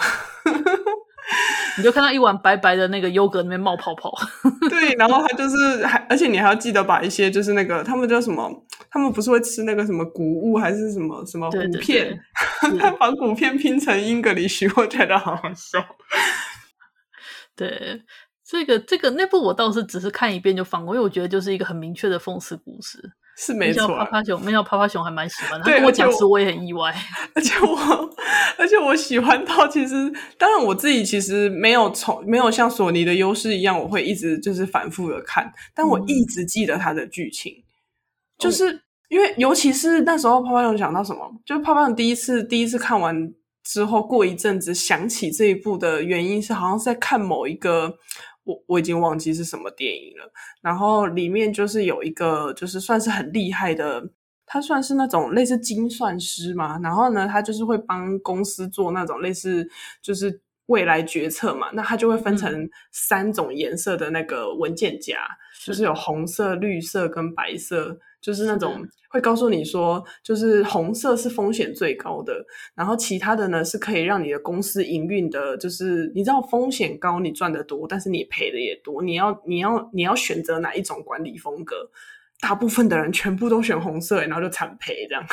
[1.79, 4.13] 你就看到一碗白白的那个优格里面冒泡泡，
[4.69, 8.51] 对，然后他就是还，而且你还要记得把一些就是那个他们叫什么，
[8.91, 12.19] 他们不是会吃那个什么谷物还是什么什么谷片，
[12.79, 15.79] 他把谷片拼成 English，我觉得好好笑。
[17.57, 18.03] 对，
[18.45, 23.13] 这个这个那部我倒是只是看一遍就放过，因为我觉得就是一个很明确的讽刺故事。
[23.45, 25.65] 是没错，趴趴熊，没有趴趴熊还蛮喜欢的。
[25.65, 26.95] 他跟我讲时，我也很意外。
[27.35, 27.77] 而且我，
[28.57, 37.65] 而且我喜欢到，其实当然我自己其实没有从没有像索尼的优势一样，我会一直就是反复的看，但我一直记得它的剧情，嗯、
[38.39, 43.33] 就是因为尤其是那时候趴趴熊讲到什么，就是趴趴熊第一次第一次看完
[43.65, 47.97] 之后，过一阵子想起这一部的原因是，好像是在看某一个。
[48.45, 54.11] 我我已经忘记是什么电影了，然后里面就是有一个，就是算是很厉害的，
[54.47, 59.69] 他算是那种类似精算师嘛，然后呢，他就是会帮公司做那种类似
[60.01, 68.87] 就是未来决策嘛，那他就会分成三种颜色的那个文件夹，嗯、就是有红色、绿色跟白色，就是那种。
[69.09, 72.33] 会告诉你说，就是红色是风险最高的，
[72.75, 79.03] 然后其他的呢是可以让你的公司营运的，就是你知道风险高，你赚得多，但是你赔的也多。
[79.03, 81.91] 你要你要你要选择哪一种管理风格？
[82.41, 85.29] 大部分的人全部都选红色，然后就惨赔这样，嗯、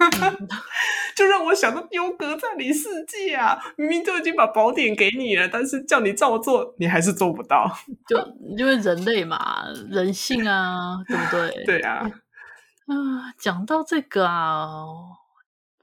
[1.14, 3.58] 就让我想到优格在你世界啊！
[3.76, 7.70] 明明就已经把宝典给你了，但是叫你照做，你还是做不到。
[8.08, 8.18] 就
[8.56, 11.64] 因为人类嘛，人性啊， 对不对？
[11.64, 11.98] 对啊。
[12.86, 14.84] 啊，讲到这个啊，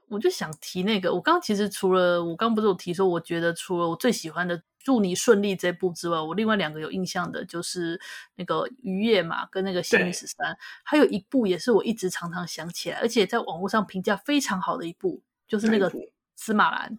[0.08, 1.14] 我就想提那个。
[1.14, 8.00] 我刚刚其实除了我刚刚不是有提说，我觉得除了我最喜欢的《祝你顺利》这部之外，我另外两个有印象的就是
[8.36, 10.50] 那个《渔业》嘛，跟那个《幸运十三》，
[10.82, 15.90] 还有一部也是我一直常常想起来，而且在网络上评价非常好的一部，就是那个
[16.36, 16.98] 《司马兰》。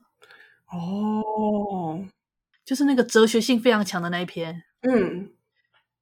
[0.78, 2.06] 哦，
[2.64, 4.62] 就是那个哲学性非常强的那一篇。
[4.84, 5.32] 嗯，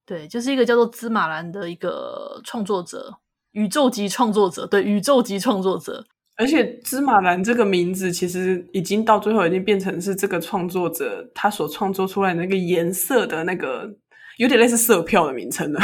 [0.06, 3.20] 对，就是一个叫做司马兰的一个创作者。
[3.52, 6.06] 宇宙级创作者，对，宇宙级创作者，
[6.38, 13.92] 而且芝麻蓝这个名字其实已经到最后已经变成是这个创作者他所创作出来那个颜色的那个
[14.38, 15.80] 有点类似色票的名称了。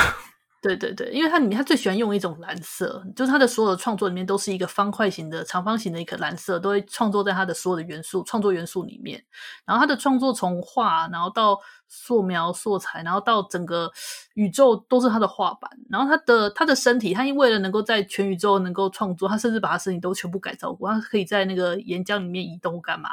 [0.63, 9.21] 对对对，因为他里面他最喜欢用一种蓝色，就是他的所有的创作里面都是一个方块型的长方形的一颗蓝色，都会创作在他的所有的元素创作元素里面。
[9.65, 13.91] 然后他的创作从画，然后到素描、素材，然后到整个
[14.35, 15.69] 宇宙都是他的画板。
[15.89, 23.09] 然后他的他的身体，他因为了能够在全宇宙能够创作，他甚至把他身体都全部改造过，他可以在那个岩浆里面移动干嘛？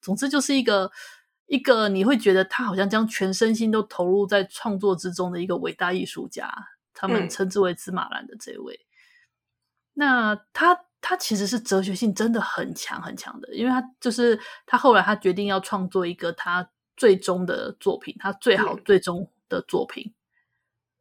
[0.00, 0.90] 总之就是一个
[1.48, 6.50] 一个你会觉得他好像将全身心都投入在创作之中的一个伟大艺术家。
[6.94, 8.88] 他们称之为“芝麻兰”的这位，嗯、
[9.94, 20.14] 那他他其实是哲学性真的很强很强的，因为他就是他后来他决定要创作一个他最终的作品，他最好最终的作品，嗯、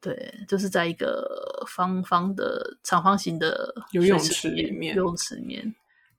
[0.02, 5.74] 对，就是在一个方方的长方形的游泳池里面，游泳池里面。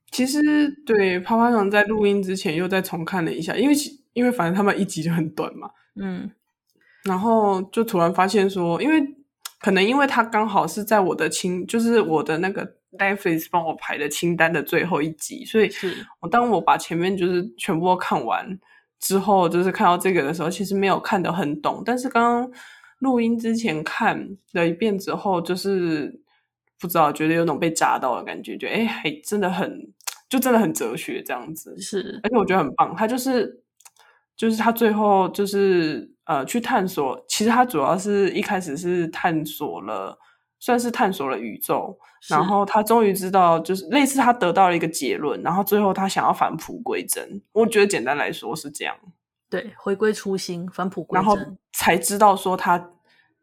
[0.09, 0.41] 其实
[0.85, 3.75] 对趴趴糖在录音之前又再重看了一下，因为
[4.13, 6.31] 因为反正他们一集就很短嘛，嗯，
[7.03, 9.15] 然后就突然发现说，因为。
[9.65, 15.71] 可能因为他刚好是在我的清，就是我的那个 Netflix 帮我排的清单的最后一集，所以
[16.19, 18.59] 我当我把前面就是全部都看完
[18.99, 21.81] 之后，就是看到这个的时候，其实没有看得很懂。
[21.83, 22.51] 但是刚刚
[22.99, 26.21] 录音之前看了一遍之后，就是
[26.79, 29.91] 不知道觉得有种被扎到的感觉，觉得哎，还真的很，
[30.29, 31.75] 就真的很哲学这样子。
[31.81, 33.63] 是，而且我觉得很棒，他就是
[34.37, 36.13] 就是他最后就是。
[36.25, 40.17] 呃，去探索，其实他主要是一开始是探索了，
[40.59, 47.41] 算是探索了宇宙，然后他终于知道，就是类似他得到了一个结论，然后最后他想要返璞归真。
[47.53, 48.95] 我觉得简单来说是这样，
[49.49, 51.37] 对，回归初心，返璞归真，然后
[51.73, 52.91] 才知道说他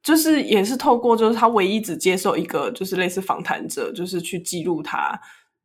[0.02, 5.16] 就是也是透过就是他唯一只接受一个就是类似访谈者，就是去记录他，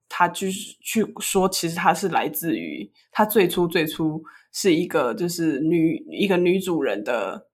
[0.09, 7.47] 他就是去说，其实他是来自于他最初最初是一个就是女一个女主人的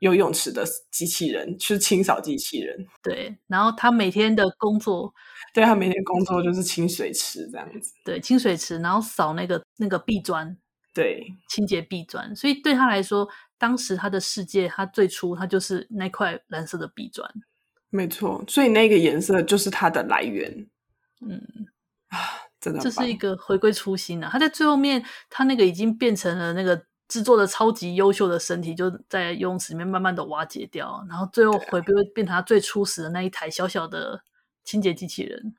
[0.00, 2.86] 游泳池的机器人，就是清扫机器人。
[3.02, 5.12] 对，然后他每天的工作，
[5.54, 7.92] 对他每天工作就是清水池这样子。
[8.04, 10.56] 对，清水池，然后扫那个那个壁砖。
[10.94, 13.28] 对，清洁壁砖，所以对他来说，
[13.58, 17.30] 当时他的世界，他最初他就是那块蓝色的壁砖，
[17.90, 20.66] 没错，所以那个颜色就是它的来源。
[21.20, 21.75] 嗯啊，
[22.60, 24.28] 真的，这是一个回归初心啊！
[24.32, 34.22] 他在最后面，他那个已经变成了那个制作的超级优秀的身体，就在游泳池里面慢慢的瓦解掉，然后最后回归变成他最初始的那一台小小的
[34.64, 35.54] 清洁机器人。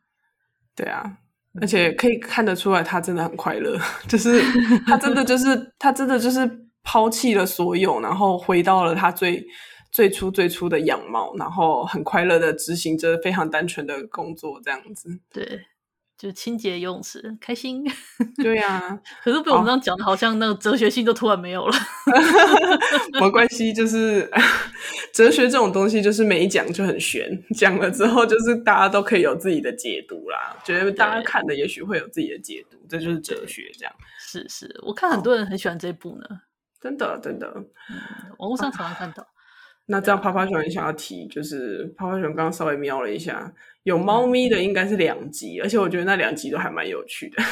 [0.75, 1.17] 对啊。
[1.59, 4.39] 而且可以看得出来，他真的很快乐， 就是
[4.85, 6.47] 他真的就是 他真的就是
[6.83, 9.43] 抛弃了所有，然后回到了他最
[9.91, 15.09] 最初最初的样貌，然后很快乐的执行着非常单纯的工作，这样子。
[15.33, 15.65] 对，
[16.17, 17.83] 就清洁游泳池，开心。
[18.37, 21.75] 对呀、啊，可是被我们这样讲的，好像那个哲学性都突然没有了。
[23.21, 24.29] 没关系，就是。
[25.13, 30.55] 哲学这种东西，就是每一讲就很玄，讲了之后，就是大家都可以有自己的解读啦。
[30.63, 33.91] 觉得大家看的也许会有自己的解读，这就是哲学这样。
[34.19, 36.41] 是是，我看很多人很喜欢这部呢，
[36.79, 37.65] 真的真的，嗯，
[38.37, 39.27] 网络上常常看到。
[39.87, 43.51] 啊，那这样趴趴熊也想要提，就是趴趴熊刚刚稍微瞄了一下，
[43.83, 47.43] 有猫咪的应该是两集，而且我觉得那两集都还蛮有趣的。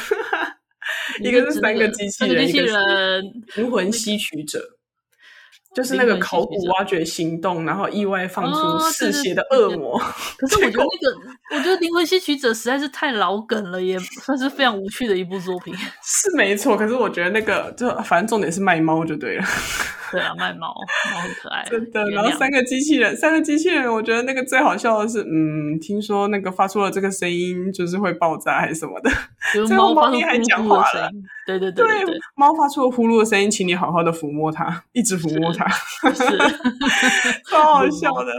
[1.21, 3.23] 一个是三个机器人，机器人
[3.55, 4.59] 灵魂吸取者。
[5.75, 9.99] 就是那个考古挖掘行动，然后意外放出嗜血的恶魔。
[10.37, 15.75] 可 是我觉得那个，我觉得灵魂吸取者实在是太老梗了，也算是非常无趣的一部作品。
[16.01, 19.43] 是没错，可是我觉得那个就反正重点是卖猫就对了。
[20.15, 20.73] 对啊，卖猫，
[21.11, 22.09] 猫很可爱，真的。
[22.11, 29.09] 然后三个机器人，三个机器人，我觉得那个最好笑的是，嗯，听说那个发出了这个声音就是会爆炸还是什么的。
[29.67, 31.09] 最后猫咪还讲话了，
[31.45, 35.67] 对对对对，猫发出了呼噜的声音，请你好好的抚摸它，一直抚摸它，
[36.13, 36.37] 是，
[37.51, 38.31] 超好笑的。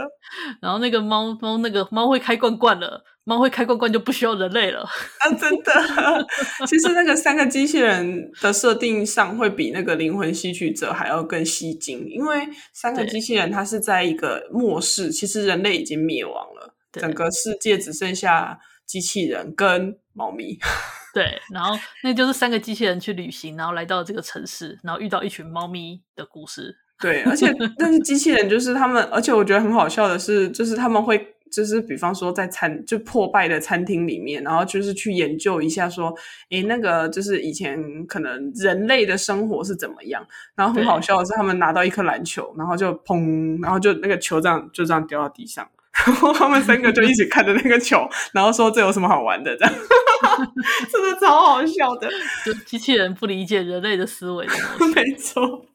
[0.61, 3.03] 然后那个猫猫那个猫会开罐罐了。
[3.27, 4.79] 猫会开罐罐就不需要人类了
[5.19, 5.29] 啊！
[5.37, 5.73] 真的，
[6.65, 20.57] 其实那个三个机器人的设定上会比那个灵魂吸取者还要更吸睛，因为三个机器人它是在一个末世，其实人类已经灭亡了，整个世界只剩下机器人跟猫咪。
[21.13, 26.73] 对，然后那就是三个机器人去旅行，然后来到这个城市，然后遇到一群猫咪的故事。
[27.01, 31.33] 对，而且但是机器人就是他们，而且我觉得很好笑的是，就是他们会。
[31.51, 36.13] 就是比方说在餐就破败的餐厅里面，然后就是去研究一下说，
[36.49, 40.25] 诶，那个就是以前可能人类的生活是怎么样。
[40.55, 45.67] 然后很好笑的是，他们拿到一颗篮球，然后就砰，然后就那个球这样就这样掉到地上，
[46.05, 49.55] 然后他们三个就一起看着那个球，然后说这有什么好玩的？
[49.57, 49.73] 这样
[50.91, 52.09] 真的超好笑的，
[52.45, 54.53] 就机器人不理解人类的思维的
[54.95, 55.65] 没错。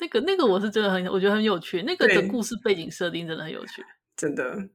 [0.00, 3.82] 那个那个我是真的很我觉得很有趣，那个的故事背景设定真的很有趣。
[4.16, 4.68] 真的，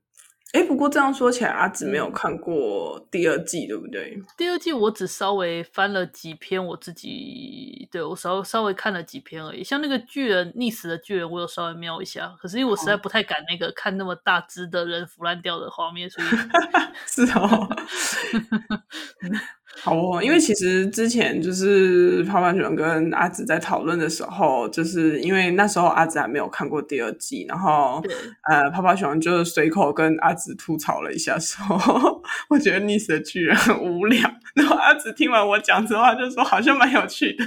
[0.54, 4.21] 哎，不过这样说起来，阿紫没有看过第二季，对不对？
[4.38, 9.63] 第二季我只稍微翻了几篇，我自己对我稍稍微看了几篇而已。
[9.63, 16.28] 像那个巨人溺死的巨人，我有稍微瞄一下，可是因为我实在不太敢那个看那么大只的人腐烂掉的画面，所以
[17.06, 17.69] 是哦。
[19.82, 28.02] 好哦，因为其实之前就是泡泡熊跟阿紫在讨论的时候，就是因为那时候阿紫还没有看过第二季，然后
[28.50, 37.46] 呃，泡泡熊就随口跟阿紫吐槽了一下说，说我觉得逆死的巨人很无聊， 然后阿紫听完我讲之后，他就说好像蛮有趣的。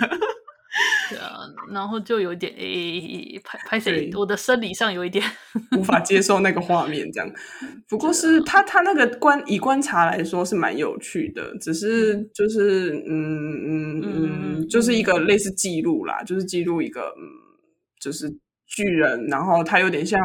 [1.11, 4.11] 对啊，然后就有点诶，拍拍谁？
[4.15, 5.23] 我的生理上有一点
[5.77, 7.31] 无法接受那个 画面，这样。
[7.87, 14.03] 不过是他他那个观以观察来说是蛮有趣的，只是就是嗯嗯嗯，
[14.61, 17.23] 嗯，就是一个类似记录啦，就是记录一个嗯，
[18.01, 18.27] 就是
[18.67, 20.19] 巨人，然后他有点像，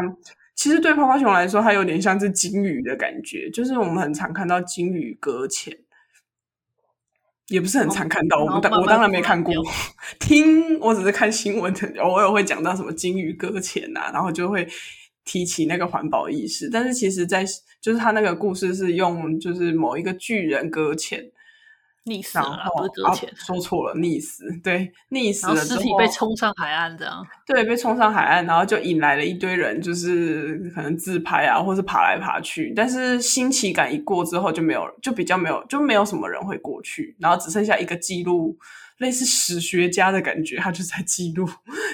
[0.56, 5.78] 其实对泡泡熊来说，他有点像是鲸鱼的感觉，就是我们很常看到鲸鱼搁浅。
[7.50, 9.54] 也不是很常看到，我们当我当然没看过，
[10.20, 14.68] 听我只是看新闻，偶尔会讲到什么鲸鱼搁浅啊，然后就会
[15.24, 16.70] 提起那个环保意识。
[16.70, 17.46] 但是其实，在
[17.82, 21.32] 就是他那个故事是用就是某一个巨人搁浅。
[22.08, 38.58] 溺死了，不是搁浅，说错了，溺死，对，溺死尸体被冲上海岸，这样，对，被冲上海岸，然后就引来了一堆人，就是可能自拍啊，或是爬来爬去，但是新奇感一过之后，就没有，就比较没有，就没有什么人会过去，然后只剩下一个记录，
[39.00, 41.48] 类似史学家的感觉，他就在记录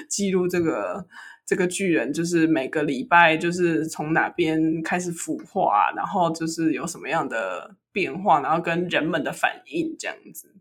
[0.08, 1.04] 记录这个
[1.44, 10.52] 这个巨人就是每个礼拜就是从哪边开始腐化，然后就是有什么样的变化，然后跟人们的反应这样子，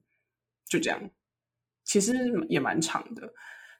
[0.70, 1.10] 就这样，
[1.84, 2.14] 其实
[2.48, 3.34] 也蛮长的。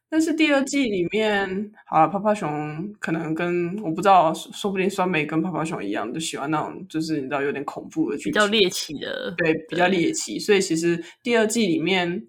[0.10, 10.38] 但是第二季里面，好了，泡泡熊可能跟我不知道，说不定酸梅跟泡泡熊一样，就喜欢那种就是你知道有点恐怖的剧情，比较猎奇的，对，比较猎奇。
[10.38, 12.28] 所以其实第二季里面，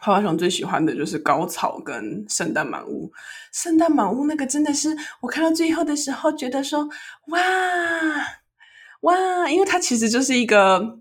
[0.00, 3.10] 泡泡熊最喜欢的就是高草跟圣诞满屋。
[3.52, 6.86] 圣诞满屋那个真的是我看到最后的时候，觉得说
[7.28, 7.38] 哇
[9.02, 10.98] 哇，因为它其实就是一个。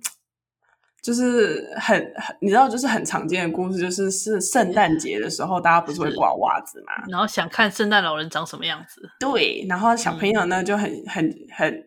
[1.02, 6.94] 就是很很，你知道，就是很常见的故事，就是是圣诞节的时候，大家不是会挂袜子嘛？
[7.08, 9.08] 然后想看圣诞老人长什么样子。
[9.20, 11.84] 对，然后小朋友呢、嗯、就很很很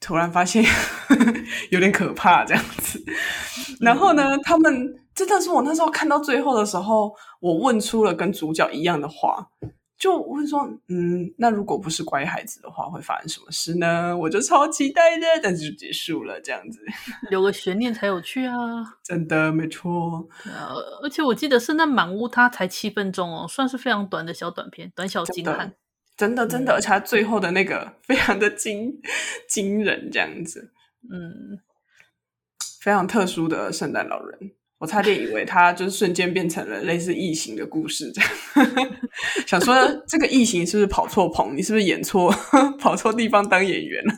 [0.00, 0.64] 突然发现
[1.70, 2.98] 有点可怕这样子。
[3.82, 9.46] 然后呢，嗯、他们真的是我那时候看到最后的时候，我问出了跟主角一样的话。
[9.98, 14.16] 就会说，嗯，那如果不是乖孩子的话，会发生什么事呢？
[14.16, 16.80] 我就超期待的，但是就结束了，这样子，
[17.30, 18.54] 留个悬念才有趣啊！
[19.02, 20.28] 真的没错。
[20.44, 25.74] 呃，而且我记得《圣诞满屋》它才七分钟哦，算是非常短的小短片，短小精悍。
[26.16, 28.92] 真的，真的，而且它最后的那个 非常的惊
[29.48, 30.72] 惊人，这样子，
[31.12, 31.58] 嗯，
[32.80, 34.52] 非常特殊的圣诞老人。
[34.78, 38.90] 我差点以为他就是瞬间变成了类似异形的故事，这样
[39.44, 39.74] 想说
[40.06, 41.56] 这个异形是不是跑错棚？
[41.56, 42.32] 你是不是演错，
[42.78, 44.14] 跑错地方当演员了？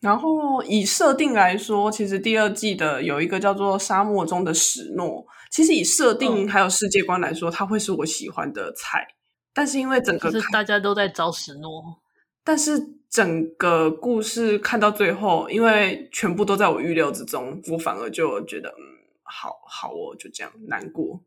[0.00, 5.06] 然后以设定来说，其实第二季的有一个叫做《沙漠中的史诺》，
[5.50, 9.06] 其实以设定还有世界观来说，它会是我喜欢的菜。
[9.54, 12.00] 但是因为整个大家都在找史诺，
[12.44, 18.97] 但是整个故事看到最后，因为全部都在我预料之中，我反而就觉得嗯。
[19.28, 21.20] 好好哦，就这样难过，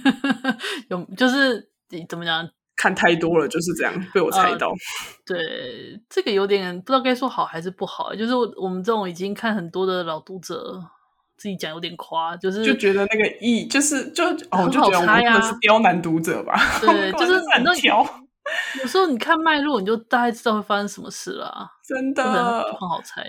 [0.88, 1.68] 有就是
[2.08, 2.48] 怎么讲？
[2.76, 4.68] 看太多了，就是这样被我猜到。
[4.68, 4.74] 呃、
[5.24, 8.14] 对，这个有点不知道该说好还是不好。
[8.14, 10.78] 就是我们这种已经看很多的老读者，
[11.38, 16.54] 自己讲有点夸，就是就觉得那个意就是就哦，就觉得我们可能是刁难读者吧？
[16.82, 18.06] 对， 就是很挑。
[18.82, 21.66] 有时候你看脉络，你就大概知道会发生什么事了。
[21.82, 23.26] 真的很好猜。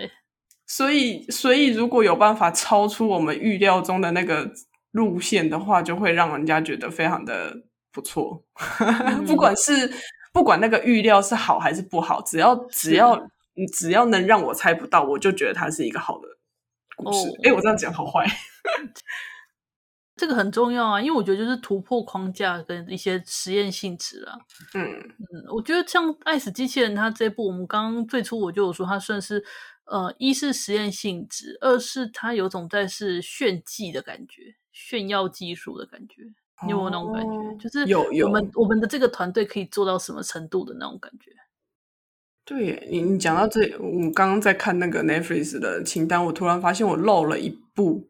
[0.70, 4.52] 所以，所以如果有办法超出我们预料中的那个
[4.90, 7.56] 路线的话，就会让人家觉得非常的
[7.90, 8.44] 不错。
[8.78, 9.90] 嗯、不管是
[10.30, 13.16] 不管那个预料是好还是不好，只要只要
[13.54, 16.28] 你只要能让我猜不到，我就觉得它是一个好的
[16.96, 17.26] 故事。
[17.44, 18.26] 哎、哦，我这样讲好坏？
[20.16, 24.36] 这个很重要啊，因为我觉得就是突破框架跟一些实验性质啊。
[24.74, 29.42] 嗯嗯，我觉得像《爱死机器人》它这部，我们刚刚最初我就有说它算是。
[29.90, 36.22] 呃，一是实验性质，二是它有种在是炫技的感觉，炫耀技术的感觉，
[36.64, 37.28] 你有没有那种感觉？
[37.28, 41.32] 哦、就是有有我们我们的这个团队可以做到什么程度的那种感觉？
[42.44, 48.08] 对，你你讲到这，我刚刚在看那个 Netflix 的清单，我突然发现我漏了一部。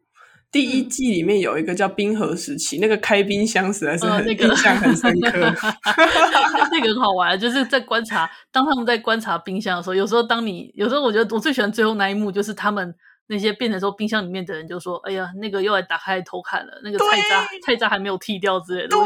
[0.51, 5.39] 第一季里面有一个叫冰河时期，那个开冰箱实在是很印象很深刻。
[6.73, 12.95] 那个很好玩，就是在观察，当他们在观察冰箱的时候，有时候当你有时候我觉得我最喜欢最后那一幕，就是他们
[13.27, 19.05] 那些变成说冰箱里面的人就说：“哎呀，那个又来打开偷看了，那个菜渣菜渣还没有剃掉之类的。”对，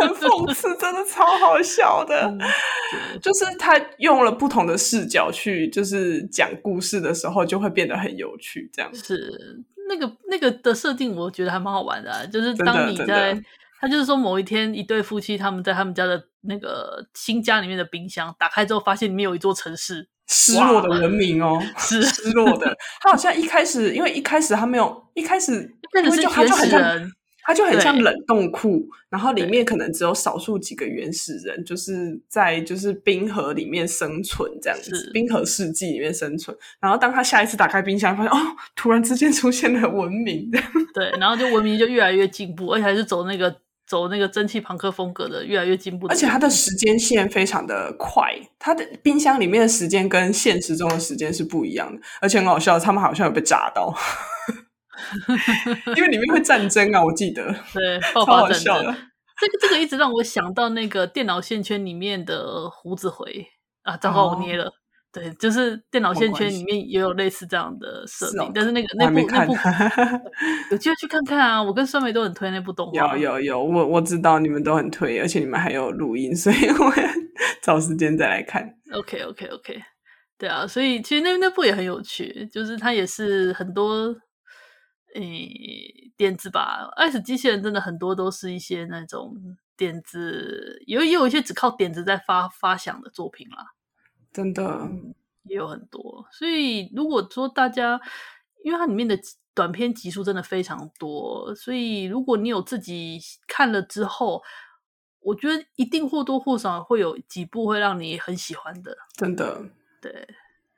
[0.00, 2.22] 很讽刺，真的超好笑的。
[2.26, 2.40] 嗯、
[3.22, 8.68] 就是他用了不同的视角去，就是讲故事的时候，就会变得很有趣。
[8.72, 9.62] 这样是。
[9.88, 12.24] 那个那个的设定，我觉得还蛮好玩的，啊。
[12.26, 13.40] 就是当你在，
[13.80, 22.76] 他就是说某一天，一对夫妻他们在他们家的那个新家里面的冰箱打开之后，发现里面有一座城市，失落的文明哦，是失落的。
[23.00, 27.12] 他好像一开始，因为一开始他没有，一开始那个是原始人。
[27.46, 36.56] 它就很像冷冻库，然后里面可能只有少数几个原始人，就是在就是冰河里面生存这样子，冰河世纪里面生存。
[36.80, 38.36] 然后当他下一次打开冰箱，发现哦，
[38.74, 40.50] 突然之间出现了文明，
[40.92, 46.08] 对，然后就文明就越来越进步，而且还是走那个走那个蒸汽朋克风格的，越来越进步。
[46.08, 53.94] 而且它的时间线非常的快，它的冰箱里面的时间跟现实中的时间是不一样的，而且很好笑，他们好像有被炸到。
[55.96, 58.96] 因为里面会战争啊，我记得， 对，爆发战争。
[59.38, 63.46] 这个这个一直让我想到那个电脑线圈里面的胡子回
[63.82, 64.64] 啊，糟糕，我捏了。
[64.64, 64.72] 哦、
[65.12, 69.52] 对，就是电脑线圈里面也有类似这样的设定，是哦、但是那个那部那部
[70.72, 71.62] 有机会去看看啊！
[71.62, 73.16] 我跟酸梅都很推那部动画。
[73.16, 76.92] 有有有，我我知道你们都很推，而且你们还有录音，所以我
[77.62, 78.66] 找时间再来看。
[78.92, 79.82] OK OK OK，
[80.38, 84.16] 对啊，所以其实那那部也很有趣，就是它也是很多。
[85.16, 89.34] 诶，点子吧，爱死机器人真的很多都是一些那种
[89.76, 93.72] 点子，有也有一些只靠点子在发发想的作品啦。
[94.30, 95.14] 真的、嗯、
[95.44, 96.26] 也有很多。
[96.30, 97.98] 所以如果说大家，
[98.62, 99.18] 因为它里面的
[99.54, 104.42] 短片集数真的非常多，所以如果你有自己看了之后，
[105.20, 108.94] 我觉得一定或多或少会有几部会让你很喜欢的。
[109.14, 109.64] 真的，
[110.02, 110.28] 对，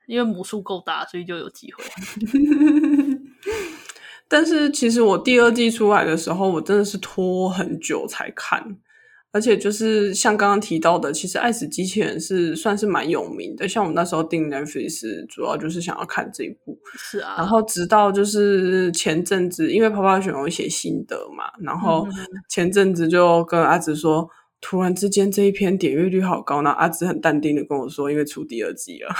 [0.07, 1.83] 因为母数够大，所以就有机会。
[4.29, 8.77] 但是其实我第二季出来的时候，我真的是拖很久才看，
[9.33, 13.67] 而且就是像刚刚提到的，其实《爱死机器人》是算是蛮有名的。
[13.67, 16.79] 像我们那时候订 Netflix，主要就是想要看这一部。
[16.97, 17.37] 是啊。
[17.39, 22.07] 然后直到就是前阵子，因为泡泡熊有写心得嘛，然后
[22.49, 24.29] 前阵子就跟阿紫说。
[24.61, 29.09] 突然之间，这一篇点阅率好高，然后阿紫很淡定的跟我说：“因为出第二季了。”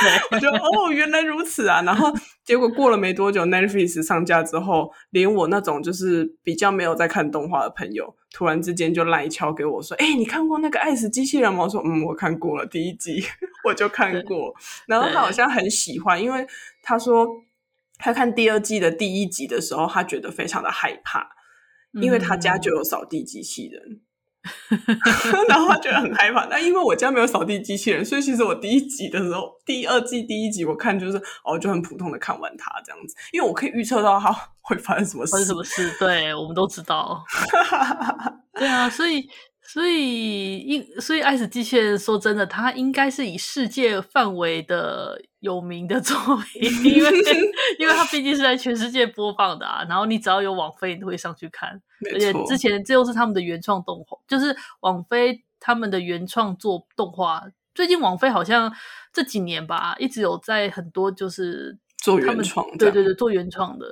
[0.00, 1.82] 对，我就哦，原来如此啊！
[1.82, 2.12] 然后
[2.44, 13.20] 结果过了没多久，Netflix 上架之后，连我那种就是比较没有在看动画的朋友，突然之间就赖敲给我说：“哎、欸，你看过那个《爱死机器人》吗？”我说：“嗯，我看过了第一集，
[13.66, 14.54] 我就看过。”
[14.86, 16.46] 然后他好像很喜欢，因为
[16.84, 17.26] 他说
[17.98, 21.30] 他看第二季的第一集的时候，他觉得非常的害怕，
[22.00, 23.82] 因为他家就有扫地机器人。
[23.84, 24.00] 嗯
[25.48, 34.32] 然后他觉得很害怕，但因为我家没有扫地机器人，所以其实我第一集的时候，第二季第一集我看就是哦，就很普通的看完它这样子，因为我可以预测到它
[34.62, 37.22] 会发生什么事，发生什么事，对，我们都知道，
[38.54, 39.28] 对啊，所以。
[39.62, 46.16] 所以，因所以，爱死机器人说真的，它应该是以世界范围的有名的作
[46.52, 47.10] 品，因为
[47.78, 49.84] 因为它毕竟是在全世界播放的啊。
[49.88, 51.80] 然后你只要有网飞，你都会上去看。
[52.12, 57.44] 而且之前这又是他们的原创动画，就是网飞他们的原创做动画。
[57.72, 58.74] 最近网飞好像
[59.12, 63.86] 这几年吧，一直有在很多就是做原创，对对对，做原创的。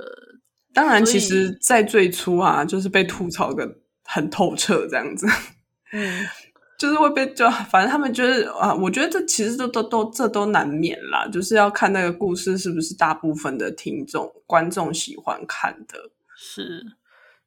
[0.75, 5.27] 当然，其实，在最初啊，就是被吐槽的很透彻这样子。
[5.93, 6.26] 嗯，
[6.78, 15.99] 就是会被就反正他们觉得啊，我觉得这其实都都都这都难免啦，就是要看那个故事是不是大部分的听众观众喜欢看的。
[16.36, 16.84] 是，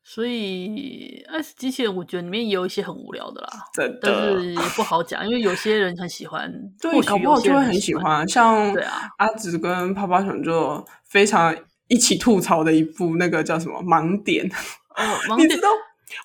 [0.03, 8.27] 所以《爱死机器人》我觉得里面也有一些很无聊的啦，真的，但是也不好讲，因为有些人很喜欢， 对，搞不好就会很喜欢。
[8.27, 11.55] 像对啊，阿紫跟泡泡熊就非常
[11.87, 14.49] 一起吐槽的一部那个叫什么《盲点》，
[14.97, 15.47] 哦，盲点。
[15.47, 15.69] 你知道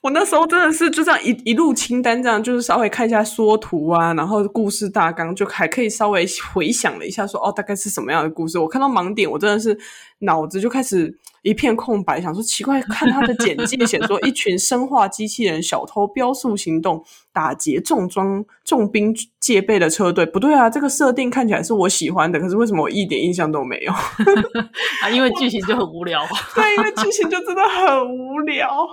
[0.03, 8.59] 我那时候真的是就这样一一路清单，这样就是稍微看一下缩图啊，然后故事大纲就还可以稍微回想了一下说，说哦大概是什么样的故事。
[8.59, 9.79] 我看到盲点，我真的是
[10.21, 20.25] 脑子就开始一片空白，想说奇怪，看他的简介写说一群生化机器人小偷飙速行动，打劫重装重兵戒备的车队。
[20.27, 23.93] 不对啊，这个设定看起来是我喜欢的，可是为什么我一点印象都没有？
[25.03, 26.27] 啊，因为剧情就很无聊。
[26.55, 28.87] 对，因为剧情就真的很无聊。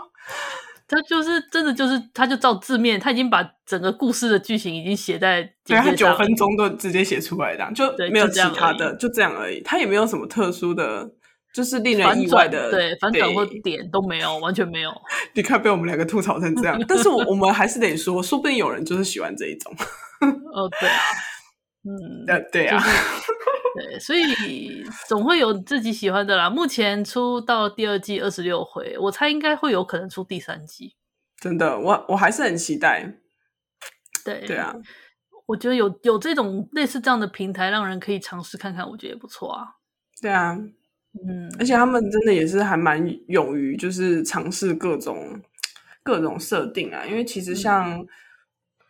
[0.94, 9.62] 他就是真的，就是他就照字面，他已经把整个故事的剧情已经写在对，他九分钟都直接写出来的，就没有其他的，就这样而已。
[9.62, 11.10] 他也没有什么特殊的，
[11.54, 14.92] 就是令人意外的，对，反转或点都没有，完全没有。
[15.34, 19.74] 你看被我们两个吐槽成这样，但是我们还是得说，说不定有人就是喜欢这一种。
[20.22, 21.02] 哦，对啊，
[21.84, 21.92] 嗯，
[22.30, 22.80] 呃，对啊。
[22.80, 22.92] 就是
[23.76, 26.50] 对，所以总会有自己喜欢的啦。
[26.50, 30.96] 目前出到第二季二十六回，我猜应该会有可能出第三季。
[31.40, 33.18] 真的，我我还是很期待。
[34.24, 34.76] 对对啊，
[35.48, 39.66] 我觉得有有这种类似这样的平台，让人可以尝试看看，我觉得也不错啊。
[40.22, 40.54] 对啊，
[41.28, 45.42] 嗯，而且他们真的也是还蛮勇于，就是尝试各种
[46.04, 47.06] 各种设定啊。
[47.06, 48.00] 因为其实像。
[48.00, 48.08] 嗯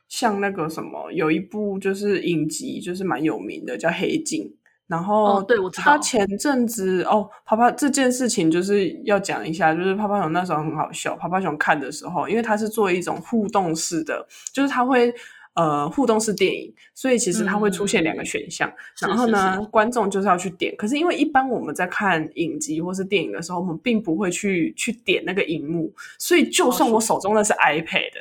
[0.09, 4.43] 像那个什么，有一部就是影集，就是蛮有名的，叫《黑镜》。
[4.87, 5.57] 然后，对。
[5.73, 11.15] 他前阵子哦，泡泡这件事情就是要讲一下，就是泡泡熊那时候很好笑。
[11.15, 15.13] 泡泡熊看的时候，因为它是做一种互动式的，就是它会。
[15.55, 18.67] 呃，互动式电影，所以其实它会出现两个选项，
[19.03, 20.75] 嗯、然后呢，观众就是要去点。
[20.75, 28.13] 可是因为一般我们在看影集或是电影的时候，我们并不会去去点那个荧幕，所以就算我手中的是 iPad，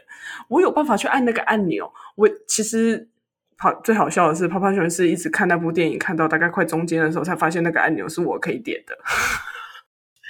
[0.48, 1.90] 我有办法去按那个按钮。
[2.16, 3.08] 我其实
[3.62, 8.98] 好最好笑的是，泡泡熊是一直看那部电影，看到大概快中间的时候，才发现那个按钮是我可以点的。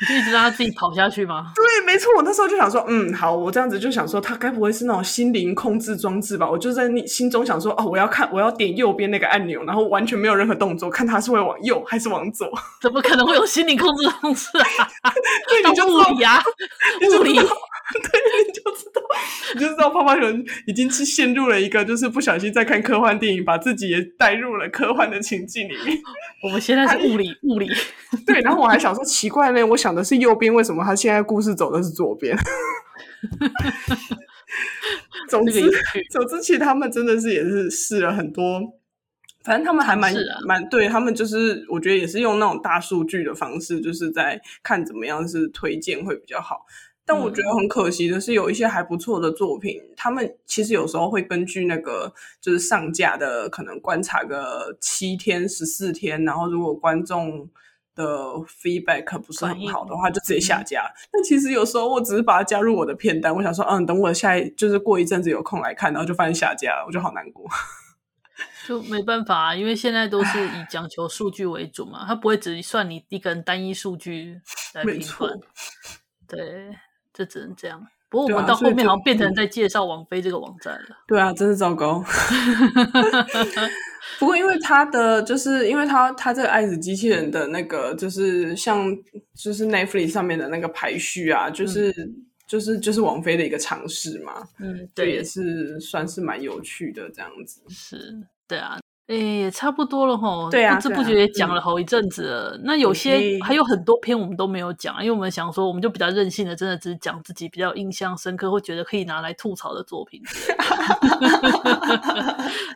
[0.03, 1.53] 你就一直让他自己跑下去吗？
[1.55, 2.11] 对，没错。
[2.17, 6.51] 我那时候就想说，嗯，好，我这样子就想说，他该不会是那种心灵控制装置吧？
[6.51, 12.51] 我就在你心中想说，哦，我要看，我要点右边那个按钮，然后完全没有任何动作，看他是会往右还是往左？
[12.83, 15.13] 怎么可能会有心灵控制装置啊？
[15.49, 16.43] 对，你就物理啊，
[17.19, 17.39] 物理。
[18.01, 19.03] 对，你就知道，
[19.55, 25.99] 你就知道，泡泡熊已经是陷入了一个，就是不小心在看科幻电影，把自己也带入了科幻的情境里面。
[26.43, 27.69] 我们现在是物理，物理。
[28.27, 32.37] 对，然后我还想说，奇怪呢，我想的是右边，为什么他现在故事走的是左边？
[35.29, 35.61] 总之，
[36.11, 38.61] 总之，其实他们真的是也是试了很多，
[39.45, 40.13] 反正他们还蛮
[40.47, 46.67] 蛮、啊、对他们就是，我觉得也是用那种大数据的方式，就是在看怎么样是推荐会比较好。
[47.13, 52.11] 但我觉得很可惜的是，有一些还不错的作品，嗯、他们其实有时候会根据那个
[52.41, 57.47] 就是上架的可能观察个七天、十四天，然后如果观众
[57.95, 58.05] 的
[58.47, 60.91] feedback 不是很好的话，就直接下架。
[61.13, 67.47] 那、嗯、其实有时候我只是把它加入我的片单，我想说，嗯，等我下一就是过一阵子有空来看，然后就发现下架了，我就好难过。
[68.67, 74.41] 就没办法啊，因为现在都是以讲求数据为主嘛，它不会只算你一个人单一数据
[74.73, 75.39] 来评分。
[76.27, 76.75] 对。
[77.13, 77.85] 这只能这样。
[78.09, 80.89] 不过我们到后面好像变成在介绍王菲这个网站了。
[81.07, 82.05] 对啊，真是糟糕。
[84.19, 88.87] 不过因为他的，就是因为他他这个爱子机器人的那个，就是像
[89.35, 92.15] 就是 Netflix 上面的那个排序啊，就是、嗯、
[92.47, 94.47] 就是就是王菲的一个尝试嘛。
[94.59, 97.63] 嗯，对，也是算是蛮有趣的这样子。
[97.71, 98.15] 是，
[98.47, 98.79] 对啊。
[99.13, 100.49] 哎，也差不多了吼。
[100.51, 102.57] 对啊，不知不觉也讲了好一阵子了。
[102.57, 110.23] 嗯、那有些还有很多篇我们都没有讲，因为我们想说，我们就比较任性的，真的只讲自己比较印象深刻或觉得可以拿来吐槽的作品。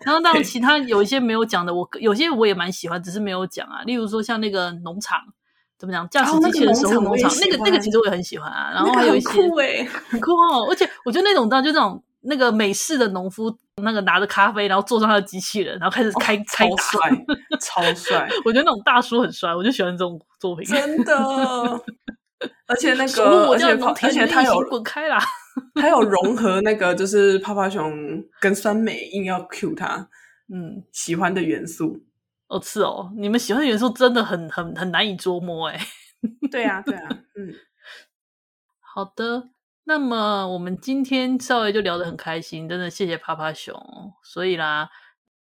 [0.04, 3.82] 然后，当然其他有一些没有讲的，我有些我也蛮喜欢，只是没有讲啊。
[3.84, 5.18] 例如说像那个农场，
[5.78, 6.06] 怎么讲？
[6.10, 8.70] 驾驶机器人守护农场，那个那个其实我也很喜欢啊。
[8.74, 10.66] 然后还有一些很酷哎，很酷哦。
[10.68, 12.02] 而且我觉得那种当就那种。
[12.28, 17.00] 那个美式的农夫，那个拿着咖啡，然后坐上他的机器人，然后开始开、哦、开超帅，
[17.60, 18.28] 超帅！
[18.46, 20.64] 我觉得那种大叔很帅，我就喜欢这种作品。
[20.66, 21.14] 真的，
[22.66, 23.66] 而且那个，而且
[24.02, 25.18] 而且他有滚开啦，
[25.76, 27.92] 他有融合那个，就是泡泡熊
[28.40, 30.08] 跟酸梅硬要 cue 他，
[30.50, 32.02] 嗯，喜欢的元素。
[32.48, 35.78] 哦，是哦，你们喜欢的元素真的很很很难以捉摸，哎。
[36.50, 37.52] 对啊，对啊，嗯，
[38.80, 39.50] 好的。
[39.88, 44.12] 那么我们今天稍微就聊得很开心，真的谢谢趴趴熊。
[44.20, 44.90] 所以啦，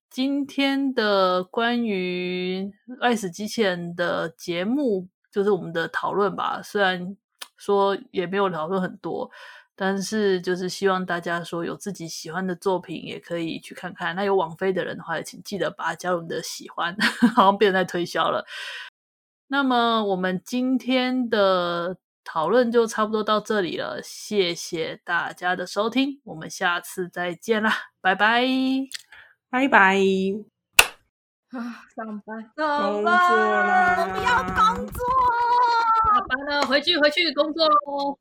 [0.09, 6.59] 今天的关于爱死机器人的节目就是我们的讨论吧。
[6.63, 7.15] 虽然
[7.57, 9.29] 说也没有讨论很多，
[9.75, 14.15] 但是就是希望大家说有自己喜欢的作品也可以去看看。
[14.15, 16.97] 那有网飞的人的话，也请记得把它加入你的喜欢，
[17.35, 18.43] 好像变成在推销了。
[19.45, 21.97] 那么我们今天的。
[22.23, 27.71] 讨论就差不多到这里了，谢谢大家的收听，我们下次再见啦，
[28.01, 28.45] 拜拜，
[29.49, 29.97] 拜拜。
[31.51, 35.05] 啊，上班，上班，我不要工作，
[36.05, 38.17] 下班了，回去回去工作喽。